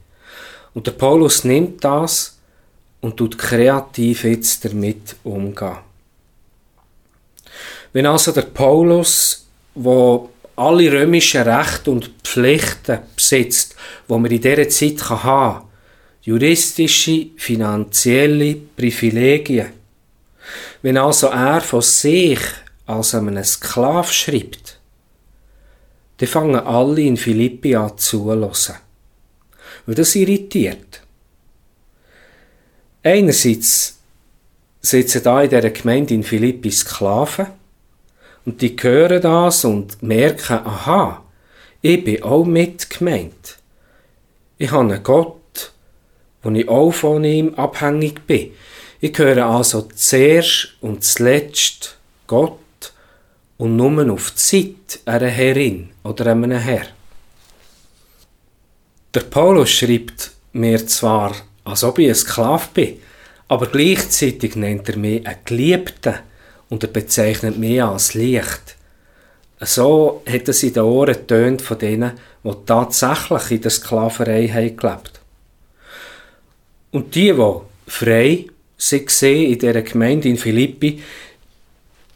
Und 0.74 0.88
der 0.88 0.92
Paulus 0.92 1.46
nimmt 1.46 1.84
das 1.86 2.38
und 3.00 3.16
tut 3.16 3.38
kreativ 3.38 4.26
jetzt 4.26 4.66
damit 4.66 5.16
umgehen. 5.24 5.78
Wenn 7.94 8.08
also 8.08 8.34
der 8.34 8.42
Paulus, 8.42 9.46
wo 9.74 10.30
alle 10.58 10.92
römischen 10.92 11.44
Rechte 11.44 11.92
und 11.92 12.12
Pflichten 12.24 13.00
besitzt, 13.16 13.76
wo 14.10 14.18
man 14.18 14.32
in 14.32 14.42
dieser 14.42 14.68
Zeit 14.68 15.10
haben 15.10 15.60
kann, 15.60 15.73
juristische, 16.24 17.28
finanzielle 17.36 18.56
Privilegien. 18.56 19.74
Wenn 20.82 20.98
also 20.98 21.28
er 21.28 21.62
von 21.62 21.82
sich 21.82 22.40
als 22.86 23.16
einem 23.16 23.44
Sklav 23.44 24.12
schreibt, 24.12 24.80
dann 26.18 26.28
fangen 26.28 26.56
alle 26.56 27.02
in 27.02 27.18
Philippi 27.18 27.76
an 27.76 27.98
zuhören. 27.98 28.52
Weil 29.86 29.96
das 29.96 30.16
irritiert. 30.16 31.02
Einerseits 33.04 34.00
sitzen 34.82 35.24
da 35.24 35.42
in 35.42 35.50
dieser 35.50 35.70
Gemeinde 35.70 36.14
in 36.14 36.24
Philippi 36.24 36.72
Sklaven 36.72 37.48
und 38.46 38.62
die 38.62 38.76
hören 38.80 39.22
das 39.22 39.66
und 39.66 40.02
merken, 40.02 40.60
aha, 40.64 41.24
ich 41.82 42.04
bin 42.04 42.24
auch 42.24 42.46
mitgemeint. 42.46 43.58
Ich 44.58 44.72
habe 44.72 44.94
einen 44.94 45.04
Gott, 45.04 45.43
wo 46.44 46.52
ich 46.52 46.68
auch 46.68 46.92
von 46.92 47.24
ihm 47.24 47.56
abhängig 47.56 48.28
bin. 48.28 48.52
Ich 49.00 49.14
gehöre 49.14 49.46
also 49.46 49.88
zuerst 49.96 50.76
und 50.82 51.04
zuletzt 51.04 51.98
Gott 52.28 52.60
und 53.58 53.76
nur 53.76 54.12
auf 54.12 54.32
die 54.32 54.36
Zeit 54.38 55.00
einer 55.06 55.28
Herrin 55.28 55.90
oder 56.04 56.28
einem 56.28 56.52
Herr. 56.52 56.86
Der 59.14 59.22
Paulus 59.22 59.70
schreibt 59.72 60.32
mir 60.54 60.86
zwar, 60.88 61.36
als 61.64 61.84
ob 61.84 62.00
ich 62.00 62.10
ein 62.10 62.16
Sklave 62.16 62.68
bin, 62.74 62.98
aber 63.48 63.68
gleichzeitig 63.68 64.56
nennt 64.56 64.90
er 64.90 64.98
mich 64.98 65.26
einen 65.26 65.38
Geliebten 65.46 66.16
und 66.70 66.84
er 66.84 66.90
bezeichnet 66.90 67.58
mich 67.58 67.84
als 67.84 68.14
Licht. 68.14 68.76
So 69.60 70.24
hat 70.28 70.48
es 70.48 70.64
in 70.64 70.74
den 70.74 70.84
Ohren 70.84 71.14
getönt 71.14 71.62
von 71.62 71.78
denen, 71.78 72.14
die 72.44 72.52
tatsächlich 72.66 73.52
in 73.52 73.62
der 73.62 73.72
Sklaverei 73.72 74.48
haben 74.48 74.78
Und 76.94 77.16
die, 77.16 77.34
die 77.34 77.56
frei 77.88 78.46
gesehen 78.78 79.52
in 79.52 79.60
dieser 79.60 79.82
Gemeinde 79.82 80.30
in 80.30 80.38
Philippi, 80.38 81.02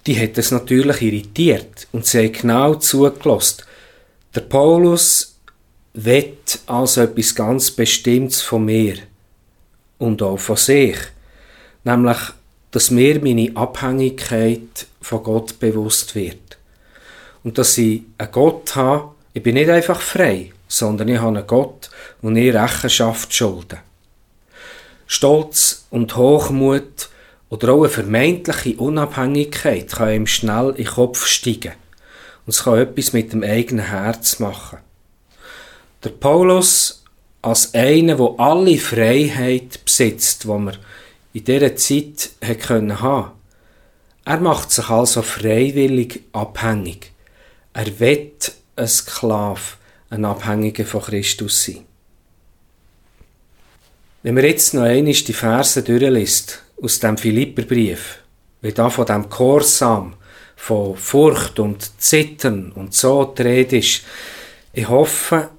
die 0.05 0.19
hat 0.19 0.37
es 0.37 0.51
natürlich 0.51 1.01
irritiert 1.01 1.87
und 1.91 2.05
sie 2.05 2.19
haben 2.19 2.31
genau 2.31 2.75
zugelassen. 2.75 3.63
Der 4.35 4.41
Paulus 4.41 5.35
wett 5.93 6.59
also 6.67 7.01
etwas 7.01 7.33
ganz 7.33 7.71
Bestimmtes 7.71 8.43
von 8.43 8.65
mir 8.65 8.97
und 9.97 10.21
auch 10.21 10.37
von 10.37 10.57
sich, 10.57 10.97
nämlich 11.83 12.17
dass 12.69 12.91
mir 12.91 13.19
meine 13.19 13.55
Abhängigkeit 13.55 14.85
von 15.01 15.23
Gott 15.23 15.59
bewusst 15.59 16.13
wird. 16.13 16.59
Und 17.43 17.57
dass 17.57 17.77
ich 17.79 18.03
einen 18.19 18.31
Gott 18.31 18.75
habe, 18.75 19.15
ich 19.33 19.41
bin 19.41 19.55
nicht 19.55 19.71
einfach 19.71 20.01
frei, 20.01 20.51
sondern 20.67 21.07
ich 21.07 21.17
habe 21.17 21.35
einen 21.35 21.47
Gott, 21.47 21.89
und 22.21 22.35
ich 22.35 22.53
Rechenschaft 22.53 23.33
schulde. 23.33 23.79
Stolz 25.07 25.85
und 25.89 26.15
Hochmut 26.17 27.09
oder 27.49 27.71
auch 27.71 27.83
eine 27.83 27.89
vermeintliche 27.89 28.77
Unabhängigkeit 28.77 29.89
kann 29.89 30.13
ihm 30.13 30.27
schnell 30.27 30.69
in 30.71 30.83
den 30.83 30.87
Kopf 30.87 31.25
steigen. 31.25 31.73
Und 32.45 32.53
es 32.53 32.63
kann 32.63 32.77
etwas 32.77 33.13
mit 33.13 33.31
dem 33.31 33.41
eigenen 33.41 33.85
Herz 33.85 34.39
machen. 34.39 34.79
Der 36.03 36.09
Paulus 36.09 37.03
als 37.41 37.73
einer, 37.73 38.15
der 38.15 38.35
alle 38.37 38.77
Freiheit 38.77 39.83
besitzt, 39.85 40.43
die 40.43 40.47
man 40.47 40.77
in 41.33 41.43
dieser 41.45 41.75
Zeit 41.77 42.31
haben 42.43 42.59
können 42.59 42.97
Er 44.25 44.39
macht 44.39 44.71
sich 44.71 44.89
also 44.89 45.21
freiwillig 45.21 46.23
abhängig. 46.33 47.13
Er 47.73 47.99
wird 47.99 48.51
ein 48.75 48.87
Sklave, 48.87 49.77
ein 50.09 50.25
Abhängiger 50.25 50.85
von 50.85 51.01
Christus 51.01 51.63
sein. 51.63 51.86
Wenn 54.23 54.33
man 54.33 54.45
jetzt 54.45 54.73
noch 54.73 54.81
einmal 54.81 55.13
die 55.13 55.33
Verse 55.33 55.83
durchliest, 55.83 56.63
aus 56.81 56.99
dem 56.99 57.17
Philipperbrief, 57.17 58.19
wie 58.61 58.71
da 58.71 58.89
von 58.89 59.05
dem 59.05 59.29
Korsam, 59.29 60.15
von 60.55 60.97
Furcht 60.97 61.59
und 61.59 62.01
Zittern 62.01 62.71
und 62.71 62.93
so 62.93 63.25
die 63.37 63.77
ist, 63.77 64.01
ich 64.73 64.89
hoffe, 64.89 65.49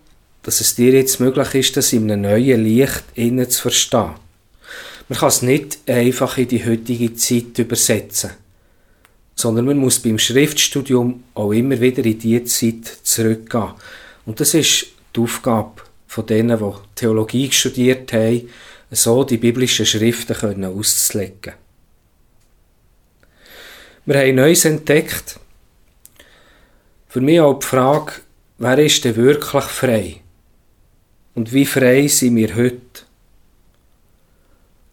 dass 0.42 0.60
es 0.60 0.74
dir 0.74 0.92
jetzt 0.92 1.20
möglich 1.20 1.54
ist, 1.54 1.76
das 1.76 1.92
in 1.92 2.10
einem 2.10 2.22
neuen 2.22 2.64
Licht 2.64 3.04
innen 3.14 3.48
zu 3.48 3.62
verstehen. 3.62 4.14
Man 5.08 5.18
kann 5.18 5.28
es 5.28 5.42
nicht 5.42 5.78
einfach 5.88 6.36
in 6.36 6.48
die 6.48 6.64
heutige 6.64 7.14
Zeit 7.14 7.58
übersetzen, 7.58 8.30
sondern 9.36 9.66
man 9.66 9.78
muss 9.78 10.00
beim 10.00 10.18
Schriftstudium 10.18 11.22
auch 11.34 11.52
immer 11.52 11.80
wieder 11.80 12.04
in 12.04 12.18
diese 12.18 12.44
Zeit 12.44 12.98
zurückgehen. 13.04 13.72
Und 14.26 14.40
das 14.40 14.54
ist 14.54 14.86
die 15.14 15.20
Aufgabe 15.20 15.87
von 16.08 16.26
denen, 16.26 16.58
die 16.58 16.72
Theologie 16.96 17.52
studiert 17.52 18.12
haben, 18.12 18.48
so 18.90 19.22
die 19.22 19.36
biblischen 19.36 19.86
Schriften 19.86 20.34
können 20.34 20.64
auszulegen. 20.64 21.52
Wir 24.06 24.20
haben 24.20 24.34
Neues 24.36 24.64
entdeckt. 24.64 25.38
Für 27.08 27.20
mich 27.20 27.40
auch 27.40 27.58
die 27.58 27.66
Frage, 27.66 28.12
wer 28.56 28.78
ist 28.78 29.04
denn 29.04 29.16
wirklich 29.16 29.64
frei? 29.64 30.16
Und 31.34 31.52
wie 31.52 31.66
frei 31.66 32.06
sind 32.08 32.36
wir 32.36 32.56
heute? 32.56 32.80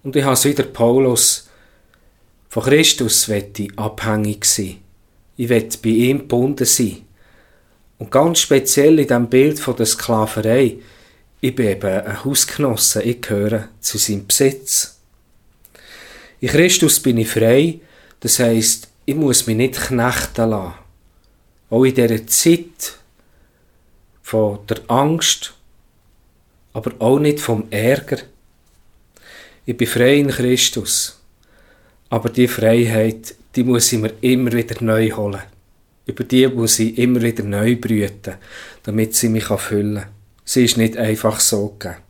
Und 0.03 0.17
ich 0.17 0.23
habe 0.23 0.33
es 0.33 0.43
wieder 0.43 0.63
Paulus. 0.63 1.49
Von 2.49 2.63
Christus 2.63 3.29
wette 3.29 3.63
ich 3.63 3.79
abhängig 3.79 4.43
sein. 4.43 4.77
Ich 5.37 5.47
wette 5.47 5.77
bei 5.77 5.89
ihm 5.89 6.19
gebunden 6.19 6.65
sein. 6.65 7.05
Und 7.97 8.11
ganz 8.11 8.39
speziell 8.39 8.99
in 8.99 9.07
dem 9.07 9.29
Bild 9.29 9.59
von 9.59 9.77
der 9.77 9.85
Sklaverei, 9.85 10.77
ich 11.45 11.53
bin 11.53 11.67
eben 11.67 11.87
ein 11.87 12.25
Hausgenosse, 12.25 13.03
ich 13.03 13.21
gehöre 13.21 13.69
zu 13.79 13.99
seinem 13.99 14.25
Besitz. 14.25 14.97
In 16.39 16.49
Christus 16.49 16.99
bin 16.99 17.19
ich 17.19 17.29
frei, 17.29 17.81
das 18.19 18.39
heisst, 18.39 18.87
ich 19.05 19.13
muss 19.13 19.45
mich 19.45 19.55
nicht 19.55 19.75
knechten 19.75 20.49
lassen. 20.49 20.73
Auch 21.69 21.83
in 21.83 21.93
dieser 21.93 22.25
Zeit 22.25 22.97
von 24.23 24.57
der 24.67 24.79
Angst, 24.87 25.53
aber 26.73 26.93
auch 26.97 27.19
nicht 27.19 27.39
vom 27.39 27.67
Ärger. 27.69 28.17
Ich 29.67 29.77
bin 29.77 29.87
frei 29.87 30.15
in 30.15 30.29
Christus. 30.29 31.21
Aber 32.09 32.29
die 32.29 32.47
Freiheit, 32.47 33.35
die 33.55 33.63
muss 33.63 33.93
ich 33.93 33.99
mir 33.99 34.13
immer 34.21 34.51
wieder 34.51 34.83
neu 34.83 35.11
holen. 35.11 35.43
Über 36.07 36.23
die 36.23 36.47
muss 36.47 36.79
ich 36.79 36.97
immer 36.97 37.21
wieder 37.21 37.43
neu 37.43 37.75
brüten, 37.75 38.33
damit 38.81 39.13
sie 39.13 39.29
mich 39.29 39.45
füllen 39.45 39.95
kann. 39.95 40.14
Sie 40.45 40.63
ist 40.63 40.77
nicht 40.77 40.95
einfach 40.95 41.39
so 41.39 41.75
gegeben. 41.79 42.01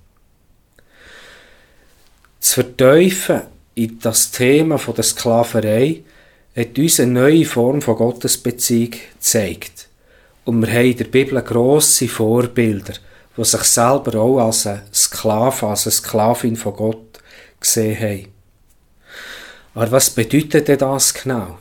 Zu 2.39 2.61
verteufeln 2.61 3.41
in 3.73 3.99
das 3.99 4.31
Thema 4.31 4.77
der 4.77 5.03
Sklaverei 5.03 6.03
hat 6.55 6.77
uns 6.77 6.99
eine 6.99 7.11
neue 7.11 7.45
Form 7.45 7.81
von 7.81 7.95
Gottesbeziehung 7.95 8.91
gezeigt. 9.13 9.87
Und 10.43 10.61
wir 10.61 10.71
haben 10.71 10.91
in 10.91 10.97
der 10.97 11.05
Bibel 11.05 11.41
grosse 11.41 12.07
Vorbilder, 12.07 12.93
die 13.35 13.43
sich 13.43 13.63
selber 13.63 14.19
auch 14.19 14.39
als 14.39 14.67
ein 14.67 14.81
Sklave, 14.93 15.67
als 15.67 15.87
eine 15.87 15.91
Sklavin 15.91 16.55
von 16.55 16.75
Gott 16.75 17.19
gesehen 17.59 17.99
haben. 17.99 18.27
Aber 19.73 19.91
was 19.91 20.09
bedeutet 20.09 20.67
denn 20.67 20.77
das 20.77 21.13
genau? 21.13 21.57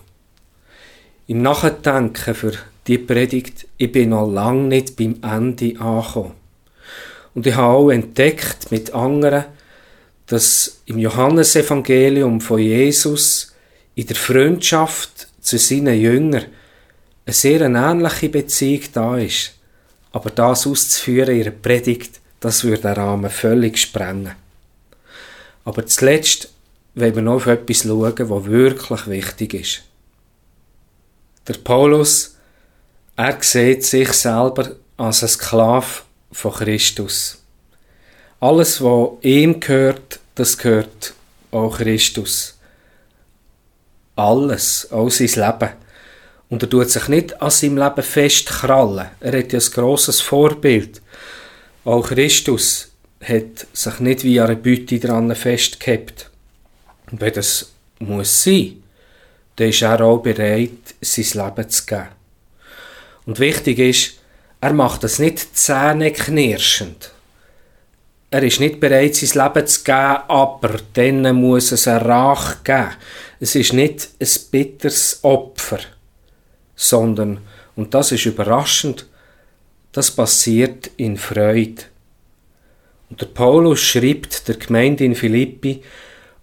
Im 1.26 1.40
Nachdenken 1.42 2.34
für 2.34 2.52
die 2.86 2.98
Predigt, 2.98 3.66
ich 3.78 3.90
bin 3.90 4.10
noch 4.10 4.30
lange 4.30 4.68
nicht 4.68 4.96
beim 4.96 5.16
Ende 5.22 5.80
angekommen. 5.80 6.43
Und 7.34 7.46
ich 7.46 7.54
habe 7.54 7.74
auch 7.74 7.90
entdeckt 7.90 8.70
mit 8.70 8.94
anderen, 8.94 9.44
dass 10.26 10.80
im 10.86 10.98
Johannesevangelium 10.98 12.40
von 12.40 12.58
Jesus 12.58 13.52
in 13.94 14.06
der 14.06 14.16
Freundschaft 14.16 15.28
zu 15.40 15.58
seinen 15.58 16.00
Jüngern 16.00 16.46
eine 17.26 17.34
sehr 17.34 17.60
ähnliche 17.60 18.28
Beziehung 18.28 18.82
da 18.92 19.18
ist. 19.18 19.52
Aber 20.12 20.30
das 20.30 20.66
auszuführen 20.66 21.34
in 21.34 21.40
ihrer 21.40 21.50
Predigt, 21.50 22.20
das 22.40 22.64
würde 22.64 22.82
den 22.82 22.92
Rahmen 22.92 23.30
völlig 23.30 23.78
sprengen. 23.78 24.32
Aber 25.64 25.86
zuletzt 25.86 26.50
wollen 26.94 27.14
wir 27.14 27.22
noch 27.22 27.34
auf 27.34 27.46
etwas 27.46 27.82
schauen, 27.82 28.14
was 28.16 28.44
wirklich 28.46 29.06
wichtig 29.08 29.54
ist. 29.54 29.82
Der 31.48 31.54
Paulus, 31.54 32.36
er 33.16 33.36
sieht 33.40 33.84
sich 33.84 34.12
selber 34.12 34.72
als 34.96 35.22
ein 35.22 35.28
Sklave 35.28 36.02
von 36.34 36.52
Christus. 36.52 37.38
Alles, 38.40 38.82
was 38.82 39.10
ihm 39.22 39.60
gehört, 39.60 40.20
das 40.34 40.58
gehört 40.58 41.14
auch 41.50 41.78
Christus. 41.78 42.58
Alles, 44.16 44.90
auch 44.90 45.10
sein 45.10 45.28
Leben. 45.28 45.72
Und 46.50 46.62
er 46.62 46.70
tut 46.70 46.90
sich 46.90 47.08
nicht 47.08 47.40
an 47.40 47.50
seinem 47.50 47.78
Leben 47.78 48.02
festkrallen. 48.02 49.06
Er 49.20 49.38
hat 49.38 49.52
ja 49.52 49.58
ein 49.58 49.70
grosses 49.72 50.20
Vorbild. 50.20 51.00
Auch 51.84 52.08
Christus 52.08 52.90
hat 53.22 53.66
sich 53.72 54.00
nicht 54.00 54.24
wie 54.24 54.40
eine 54.40 54.56
Beute 54.56 54.98
dran 54.98 55.34
festgehabt. 55.34 56.30
Und 57.10 57.20
wenn 57.20 57.32
das 57.32 57.72
muss 58.00 58.42
sein, 58.42 58.82
dann 59.56 59.68
ist 59.68 59.82
er 59.82 60.00
auch 60.00 60.18
bereit, 60.18 60.94
sein 61.00 61.44
Leben 61.44 61.70
zu 61.70 61.86
geben. 61.86 62.08
Und 63.24 63.38
wichtig 63.38 63.78
ist, 63.78 64.13
er 64.64 64.72
macht 64.72 65.04
das 65.04 65.18
nicht 65.18 65.58
zähneknirschend. 65.58 67.10
Er 68.30 68.42
ist 68.42 68.60
nicht 68.60 68.80
bereit, 68.80 69.14
sein 69.14 69.44
Leben 69.44 69.66
zu 69.66 69.84
geben, 69.84 70.22
aber 70.26 70.80
dann 70.94 71.34
muss 71.36 71.70
es 71.70 71.86
eine 71.86 72.02
Rache 72.02 72.56
geben. 72.64 72.96
Es 73.40 73.54
ist 73.56 73.74
nicht 73.74 74.08
ein 74.18 74.28
bitteres 74.50 75.18
Opfer, 75.20 75.80
sondern, 76.74 77.40
und 77.76 77.92
das 77.92 78.12
ist 78.12 78.24
überraschend, 78.24 79.04
das 79.92 80.10
passiert 80.10 80.90
in 80.96 81.18
Freude. 81.18 81.82
Und 83.10 83.20
der 83.20 83.26
Paulus 83.26 83.80
schreibt 83.80 84.48
der 84.48 84.56
Gemeinde 84.56 85.04
in 85.04 85.14
Philippi, 85.14 85.82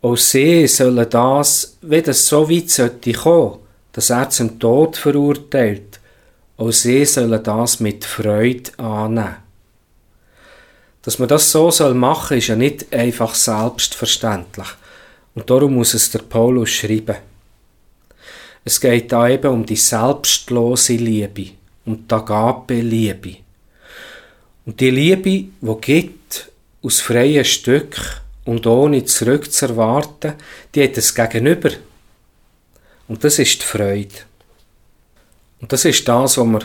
auch 0.03 0.15
sie 0.15 0.67
sollen 0.67 1.09
das, 1.09 1.75
wenn 1.81 2.03
das 2.03 2.27
so 2.27 2.47
weit 2.47 2.69
sollte 2.69 3.13
kommen, 3.13 3.57
dass 3.93 4.11
er 4.11 4.29
zum 4.29 4.59
Tod 4.59 4.95
verurteilt, 4.95 6.00
auch 6.57 6.71
sie 6.71 7.05
sollen 7.05 7.43
das 7.43 7.79
mit 7.79 8.05
Freude 8.05 8.71
annehmen. 8.77 9.37
Dass 11.01 11.17
man 11.17 11.27
das 11.27 11.51
so 11.51 11.71
soll 11.71 11.93
machen, 11.93 12.37
ist 12.37 12.47
ja 12.47 12.55
nicht 12.55 12.93
einfach 12.93 13.33
selbstverständlich. 13.33 14.67
Und 15.33 15.49
darum 15.49 15.75
muss 15.75 15.93
es 15.93 16.11
der 16.11 16.19
Paulus 16.19 16.69
schreiben. 16.69 17.15
Es 18.63 18.79
geht 18.79 19.11
da 19.11 19.27
eben 19.27 19.51
um 19.51 19.65
die 19.65 19.75
selbstlose 19.75 20.93
Liebe, 20.93 21.51
um 21.85 22.07
die 22.07 22.13
Agape-Liebe. 22.13 23.37
Und 24.65 24.79
die 24.79 24.91
Liebe, 24.91 25.45
die 25.59 25.81
gibt, 25.81 26.51
aus 26.83 27.01
freien 27.01 27.45
Stück, 27.45 28.21
und 28.45 28.65
ohne 28.65 29.05
zurückzuerwarten, 29.05 30.33
die 30.73 30.83
hat 30.83 30.97
es 30.97 31.13
Gegenüber. 31.13 31.69
Und 33.07 33.23
das 33.23 33.39
ist 33.39 33.61
die 33.61 33.65
Freude. 33.65 34.30
Und 35.61 35.71
das 35.71 35.85
ist 35.85 36.07
das, 36.07 36.37
was 36.37 36.47
wir 36.47 36.61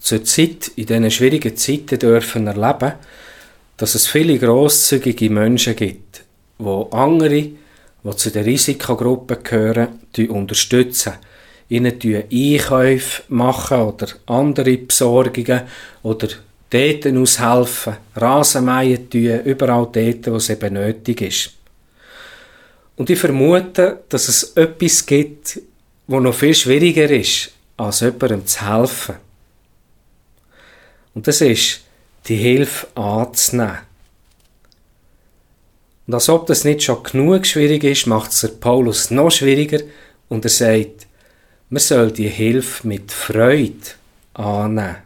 zur 0.00 0.24
Zeit, 0.24 0.72
in 0.76 0.86
diesen 0.86 1.10
schwierigen 1.10 1.56
Zeiten 1.56 1.98
dürfen 1.98 2.46
erleben, 2.46 2.94
dass 3.76 3.94
es 3.94 4.08
viele 4.08 4.38
grosszügige 4.38 5.30
Menschen 5.30 5.76
gibt, 5.76 6.22
wo 6.58 6.82
andere, 6.90 7.48
die 8.02 8.16
zu 8.16 8.30
der 8.30 8.44
Risikogruppe 8.44 9.36
gehören, 9.36 10.00
die 10.16 10.28
unterstützen, 10.28 11.14
ihnen 11.68 11.94
Einkäufe 12.02 13.22
machen 13.28 13.80
oder 13.80 14.08
andere 14.26 14.76
Besorgungen 14.76 15.62
oder 16.02 16.28
dort 16.68 17.06
aushelfen, 17.06 17.96
Rasenmähen 18.16 19.08
tun, 19.08 19.40
überall 19.44 19.88
dort, 19.92 20.26
wo 20.26 20.36
es 20.36 20.50
eben 20.50 20.74
nötig 20.74 21.20
ist. 21.22 21.50
Und 22.96 23.08
ich 23.08 23.18
vermute, 23.18 24.00
dass 24.08 24.28
es 24.28 24.52
etwas 24.56 25.06
gibt, 25.06 25.60
wo 26.06 26.20
noch 26.20 26.34
viel 26.34 26.54
schwieriger 26.54 27.08
ist, 27.10 27.52
als 27.80 28.00
jemandem 28.00 28.46
zu 28.46 28.68
helfen. 28.68 29.16
Und 31.14 31.26
das 31.26 31.40
ist, 31.40 31.80
die 32.26 32.36
Hilfe 32.36 32.86
anzunehmen. 32.94 33.78
Und 36.06 36.14
als 36.14 36.28
ob 36.28 36.46
das 36.46 36.64
nicht 36.64 36.82
schon 36.82 37.02
genug 37.02 37.46
schwierig 37.46 37.84
ist, 37.84 38.06
macht 38.06 38.32
es 38.32 38.60
Paulus 38.60 39.10
noch 39.10 39.30
schwieriger 39.30 39.80
und 40.28 40.44
er 40.44 40.50
sagt, 40.50 41.06
man 41.70 41.80
soll 41.80 42.10
die 42.10 42.28
Hilfe 42.28 42.86
mit 42.86 43.12
Freude 43.12 43.74
annehmen. 44.34 44.96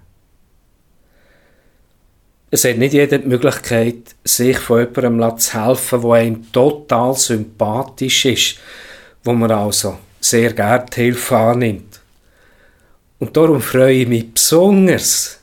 Es 2.51 2.65
hat 2.65 2.79
nicht 2.79 2.95
jeder 2.95 3.19
die 3.19 3.29
Möglichkeit, 3.29 4.15
sich 4.25 4.59
von 4.59 4.81
jemandem 4.81 5.39
zu 5.39 5.65
helfen, 5.65 6.03
der 6.03 6.11
einem 6.13 6.53
total 6.53 7.15
sympathisch 7.15 8.25
ist, 8.25 8.59
wo 9.25 9.33
man 9.33 9.51
also 9.51 9.99
sehr 10.21 10.53
gerne 10.53 10.87
die 10.91 11.01
Hilfe 11.01 11.37
annimmt. 11.37 11.93
Und 13.18 13.37
darum 13.37 13.61
freue 13.61 14.03
ich 14.03 14.09
mich 14.09 14.33
besonders, 14.33 15.40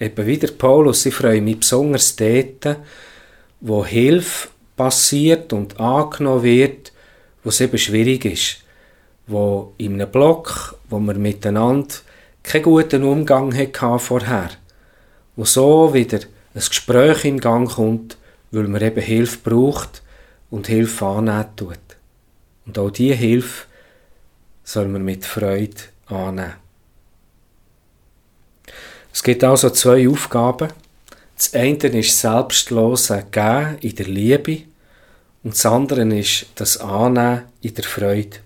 eben 0.00 0.26
wie 0.26 0.38
der 0.38 0.48
Paulus, 0.48 1.06
ich 1.06 1.14
freue 1.14 1.40
mich 1.40 1.60
besonders 1.60 2.16
dort, 2.16 2.78
wo 3.60 3.84
Hilfe 3.84 4.48
passiert 4.76 5.52
und 5.52 5.78
angenommen 5.78 6.42
wird, 6.42 6.92
wo 7.44 7.50
es 7.50 7.60
eben 7.60 7.78
schwierig 7.78 8.24
ist. 8.24 8.58
Wo 9.26 9.74
in 9.78 9.94
einem 9.94 10.10
Block, 10.10 10.78
wo 10.88 10.98
wir 10.98 11.14
miteinander 11.14 11.94
keinen 12.42 12.64
guten 12.64 13.04
Umgang 13.04 13.56
hatten 13.56 13.98
vorher. 13.98 14.50
Wo 15.36 15.44
so 15.44 15.94
wieder 15.94 16.18
ein 16.54 16.60
Gespräch 16.60 17.24
in 17.24 17.38
Gang 17.38 17.70
kommt, 17.70 18.16
weil 18.50 18.68
man 18.68 18.82
eben 18.82 19.00
Hilfe 19.00 19.38
braucht 19.42 20.02
und 20.50 20.66
Hilfe 20.66 21.06
annehmen 21.06 21.46
tut. 21.56 21.78
Und 22.66 22.78
auch 22.78 22.90
diese 22.90 23.14
Hilfe 23.14 23.66
soll 24.64 24.88
man 24.88 25.04
mit 25.04 25.24
Freude 25.24 25.76
annehmen. 26.06 26.61
Es 29.12 29.22
gibt 29.22 29.44
also 29.44 29.70
zwei 29.70 30.08
Aufgaben. 30.08 30.68
Das 31.36 31.54
eine 31.54 31.76
ist 31.76 32.18
selbstlose 32.18 33.26
Geben 33.30 33.78
in 33.80 33.94
der 33.96 34.06
Liebe 34.06 34.58
und 35.42 35.54
das 35.54 35.66
andere 35.66 36.02
ist 36.16 36.46
das 36.54 36.78
Annehmen 36.78 37.42
in 37.60 37.74
der 37.74 37.84
Freude. 37.84 38.38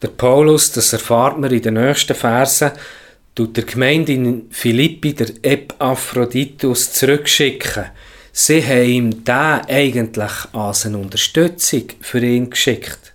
Der 0.00 0.08
Paulus, 0.08 0.70
das 0.70 0.92
erfahrt 0.92 1.38
man 1.38 1.50
in 1.50 1.62
den 1.62 1.74
nächsten 1.74 2.14
Versen, 2.14 2.70
tut 3.34 3.56
der 3.56 3.64
Gemeinde 3.64 4.12
in 4.12 4.46
Philippi 4.50 5.14
der 5.14 5.30
Epaphroditus 5.42 6.92
zurückschicken. 6.92 7.86
Sie 8.32 8.64
haben 8.64 8.84
ihm 8.84 9.24
da 9.24 9.62
eigentlich 9.66 10.32
als 10.52 10.86
eine 10.86 10.98
Unterstützung 10.98 11.84
für 12.00 12.20
ihn 12.20 12.50
geschickt. 12.50 13.12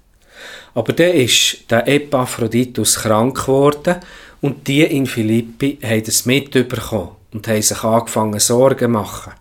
Aber 0.74 0.92
der 0.92 1.14
ist 1.14 1.70
der 1.70 1.88
Epaphroditus 1.88 2.96
krank 2.96 3.46
geworden 3.46 3.98
und 4.44 4.68
die 4.68 4.84
in 4.84 5.06
Philippi 5.06 5.80
haben 5.82 6.04
es 6.06 6.26
mitbekommen 6.26 7.12
und 7.32 7.48
haben 7.48 7.62
sich 7.62 7.82
angefangen 7.82 8.42
Sorgen 8.42 8.92
machen. 8.92 9.32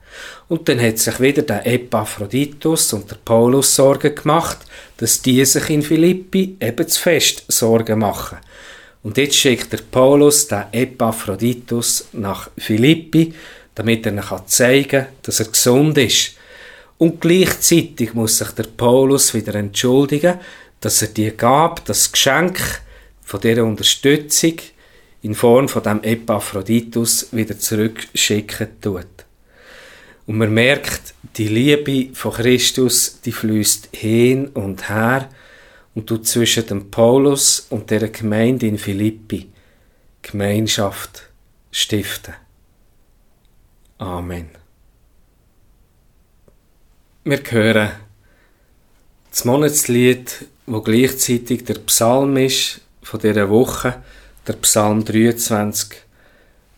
Und 0.47 0.69
dann 0.69 0.81
hat 0.81 0.99
sich 0.99 1.19
wieder 1.19 1.43
der 1.43 1.67
Epaphroditus 1.67 2.93
und 2.93 3.11
der 3.11 3.17
Paulus 3.17 3.75
Sorgen 3.75 4.15
gemacht, 4.15 4.59
dass 4.99 5.21
die 5.21 5.45
sich 5.45 5.71
in 5.71 5.83
Philippi 5.83 6.57
eben 6.61 6.87
zu 6.87 7.01
fest 7.01 7.45
Sorgen 7.49 7.99
machen. 7.99 8.39
Und 9.03 9.17
jetzt 9.17 9.35
schickt 9.35 9.73
der 9.73 9.81
Paulus 9.91 10.47
den 10.47 10.67
Epaphroditus 10.71 12.07
nach 12.13 12.49
Philippi, 12.57 13.35
damit 13.75 14.07
er 14.07 14.13
ihnen 14.13 14.47
zeigen 14.47 14.89
kann, 14.89 15.07
dass 15.23 15.41
er 15.41 15.47
gesund 15.47 15.99
ist. 15.99 16.37
Und 16.99 17.21
gleichzeitig 17.21 18.15
muss 18.15 18.39
sich 18.39 18.51
der 18.51 18.69
Paulus 18.77 19.35
wieder 19.35 19.57
entschuldigen, 19.57 20.39
dass 20.79 21.03
er 21.03 21.09
die 21.09 21.33
Gabe, 21.33 21.83
das 21.87 22.13
Geschenk 22.13 22.61
von 23.25 23.41
dieser 23.41 23.65
Unterstützung 23.65 24.59
in 25.23 25.35
Form 25.35 25.69
von 25.69 25.83
dem 25.83 26.03
Epaphroditus 26.03 27.29
wieder 27.33 27.59
zurückschicken 27.59 28.81
tut. 28.81 29.07
Und 30.27 30.39
man 30.39 30.53
merkt, 30.53 31.15
die 31.37 31.49
Liebe 31.49 32.15
von 32.15 32.33
Christus, 32.33 33.21
die 33.21 33.33
fließt 33.33 33.89
hin 33.93 34.49
und 34.49 34.89
her 34.89 35.29
und 35.95 36.07
tut 36.07 36.27
zwischen 36.27 36.67
dem 36.67 36.91
Paulus 36.91 37.67
und 37.71 37.91
der 37.91 38.09
Gemeinde 38.09 38.67
in 38.67 38.79
Philippi 38.79 39.49
Gemeinschaft 40.23 41.29
stiften. 41.71 42.35
Amen. 43.99 44.51
Wir 47.25 47.41
hören 47.51 47.91
das 49.31 49.45
Monatslied, 49.45 50.47
wo 50.67 50.81
gleichzeitig 50.81 51.65
der 51.65 51.75
Psalm 51.75 52.37
ist 52.37 52.81
von 53.03 53.21
dieser 53.21 53.49
Woche, 53.51 54.03
der 54.47 54.55
Psalm 54.55 55.05
23, 55.05 56.03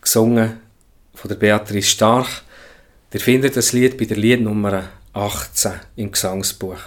gesungen 0.01 0.59
von 1.13 1.29
der 1.29 1.35
Beatrice 1.35 1.89
Starch. 1.89 2.43
Ihr 3.11 3.19
findet 3.19 3.55
das 3.55 3.71
Lied 3.71 3.97
bei 3.97 4.05
der 4.05 4.17
Liednummer 4.17 4.89
18 5.13 5.71
im 5.95 6.11
Gesangsbuch. 6.11 6.79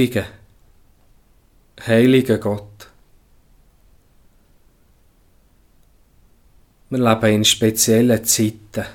Ewigen, 0.00 0.24
heiligen 1.86 2.40
Gott. 2.40 2.88
Wir 6.88 6.98
leben 6.98 7.34
in 7.34 7.44
speziellen 7.44 8.24
Zeiten. 8.24 8.86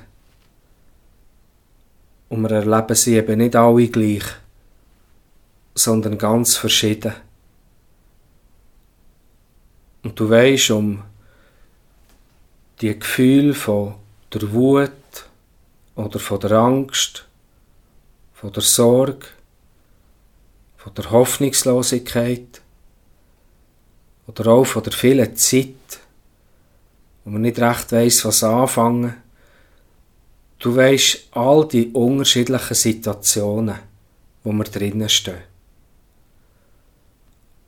Und 2.29 2.41
wir 2.41 2.51
erleben 2.51 2.95
sie 2.95 3.15
eben 3.15 3.37
nicht 3.37 3.55
alle 3.55 3.87
gleich, 3.87 4.23
sondern 5.75 6.17
ganz 6.17 6.55
verschieden. 6.55 7.13
Und 10.03 10.19
du 10.19 10.29
weißt 10.29 10.71
um 10.71 11.03
die 12.81 12.97
Gefühle 12.97 13.53
von 13.53 13.95
der 14.33 14.51
Wut 14.51 14.91
oder 15.95 16.19
von 16.19 16.39
der 16.39 16.51
Angst, 16.51 17.25
von 18.33 18.51
der 18.51 18.63
Sorge, 18.63 19.27
von 20.85 20.93
der 20.93 21.09
Hoffnungslosigkeit 21.09 22.61
oder 24.27 24.51
auch 24.51 24.65
von 24.65 24.83
der 24.83 24.93
vielen 24.93 25.35
Zeit, 25.35 25.99
wo 27.23 27.31
man 27.31 27.41
nicht 27.41 27.57
recht 27.57 27.91
weiß, 27.91 28.25
was 28.25 28.43
anfangen. 28.43 29.15
Du 30.59 30.75
weißt 30.75 31.29
all 31.31 31.67
die 31.67 31.87
unterschiedlichen 31.87 32.75
Situationen, 32.75 33.79
wo 34.43 34.51
wir 34.51 34.63
drinnen 34.65 35.09
stehen. 35.09 35.41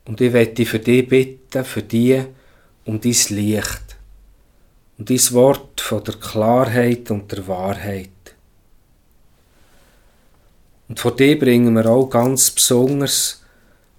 Und 0.04 0.20
ich 0.20 0.32
werde 0.32 0.64
für 0.64 0.78
dich 0.78 1.08
bitten, 1.08 1.64
für 1.64 1.82
dich 1.82 2.24
um 2.84 3.00
dein 3.00 3.16
Licht, 3.30 3.96
um 4.96 5.04
dein 5.04 5.32
Wort 5.32 5.80
von 5.80 6.04
der 6.04 6.14
Klarheit 6.14 7.10
und 7.10 7.32
der 7.32 7.48
Wahrheit. 7.48 8.10
Und 10.88 10.98
vor 10.98 11.14
dir 11.14 11.38
bringen 11.38 11.74
wir 11.74 11.86
auch 11.86 12.08
ganz 12.08 12.50
besonders 12.50 13.42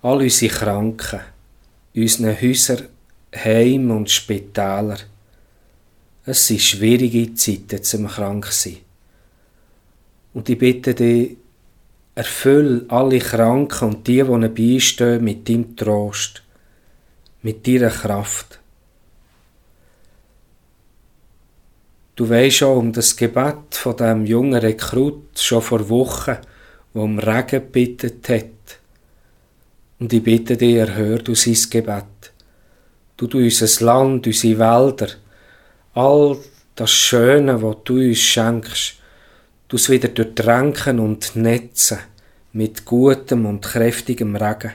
all 0.02 0.22
unsere 0.22 0.54
Kranken, 0.54 1.20
unsere 1.96 2.42
Häuser, 2.42 2.78
Heim 3.36 3.92
und 3.92 4.10
Spitäler. 4.10 4.98
Es 6.26 6.48
sind 6.48 6.62
schwierige 6.62 7.34
Zeiten 7.36 7.84
zum 7.84 8.08
Kranksein. 8.08 8.78
Und 10.34 10.50
ich 10.50 10.58
bitte 10.58 10.94
dich, 10.94 11.38
erfüll 12.16 12.86
alle 12.90 13.20
Kranken 13.20 13.90
und 13.90 14.08
die, 14.08 14.24
die 14.24 14.30
ihnen 14.30 14.54
beistehen, 14.54 15.24
mit 15.24 15.48
deinem 15.48 15.76
Trost, 15.76 16.44
mit 17.42 17.66
deiner 17.68 17.90
Kraft. 17.90 18.60
Du 22.16 22.30
weisst 22.30 22.58
schon 22.58 22.78
um 22.78 22.92
das 22.92 23.16
Gebet 23.16 23.74
von 23.76 23.96
dem 23.96 24.26
jungen 24.26 24.60
Rekrut 24.60 25.40
schon 25.40 25.62
vor 25.62 25.88
Wochen, 25.88 26.38
wo 26.94 27.04
um 27.04 27.20
Regen 27.20 27.48
gebeten 27.48 28.22
hat. 28.28 28.80
Und 30.00 30.14
ich 30.14 30.24
bitte 30.24 30.58
dich, 30.58 30.76
erhör 30.76 31.20
du 31.20 31.36
sein 31.36 31.58
Gebet. 31.70 32.32
Du 33.18 33.28
du 33.28 33.40
unser 33.40 33.86
Land, 33.86 34.28
unsere 34.28 34.60
Wälder, 34.60 35.10
all 35.94 36.38
das 36.76 36.92
Schöne, 36.92 37.62
was 37.62 37.78
du 37.84 37.96
uns 37.96 38.20
schenkst, 38.20 38.96
du 39.68 39.76
es 39.76 39.90
wieder 39.90 40.08
durchtränken 40.08 41.00
und 41.00 41.36
netzen 41.36 42.00
mit 42.54 42.86
gutem 42.86 43.46
und 43.46 43.62
kräftigem 43.62 44.36
Regen. 44.36 44.72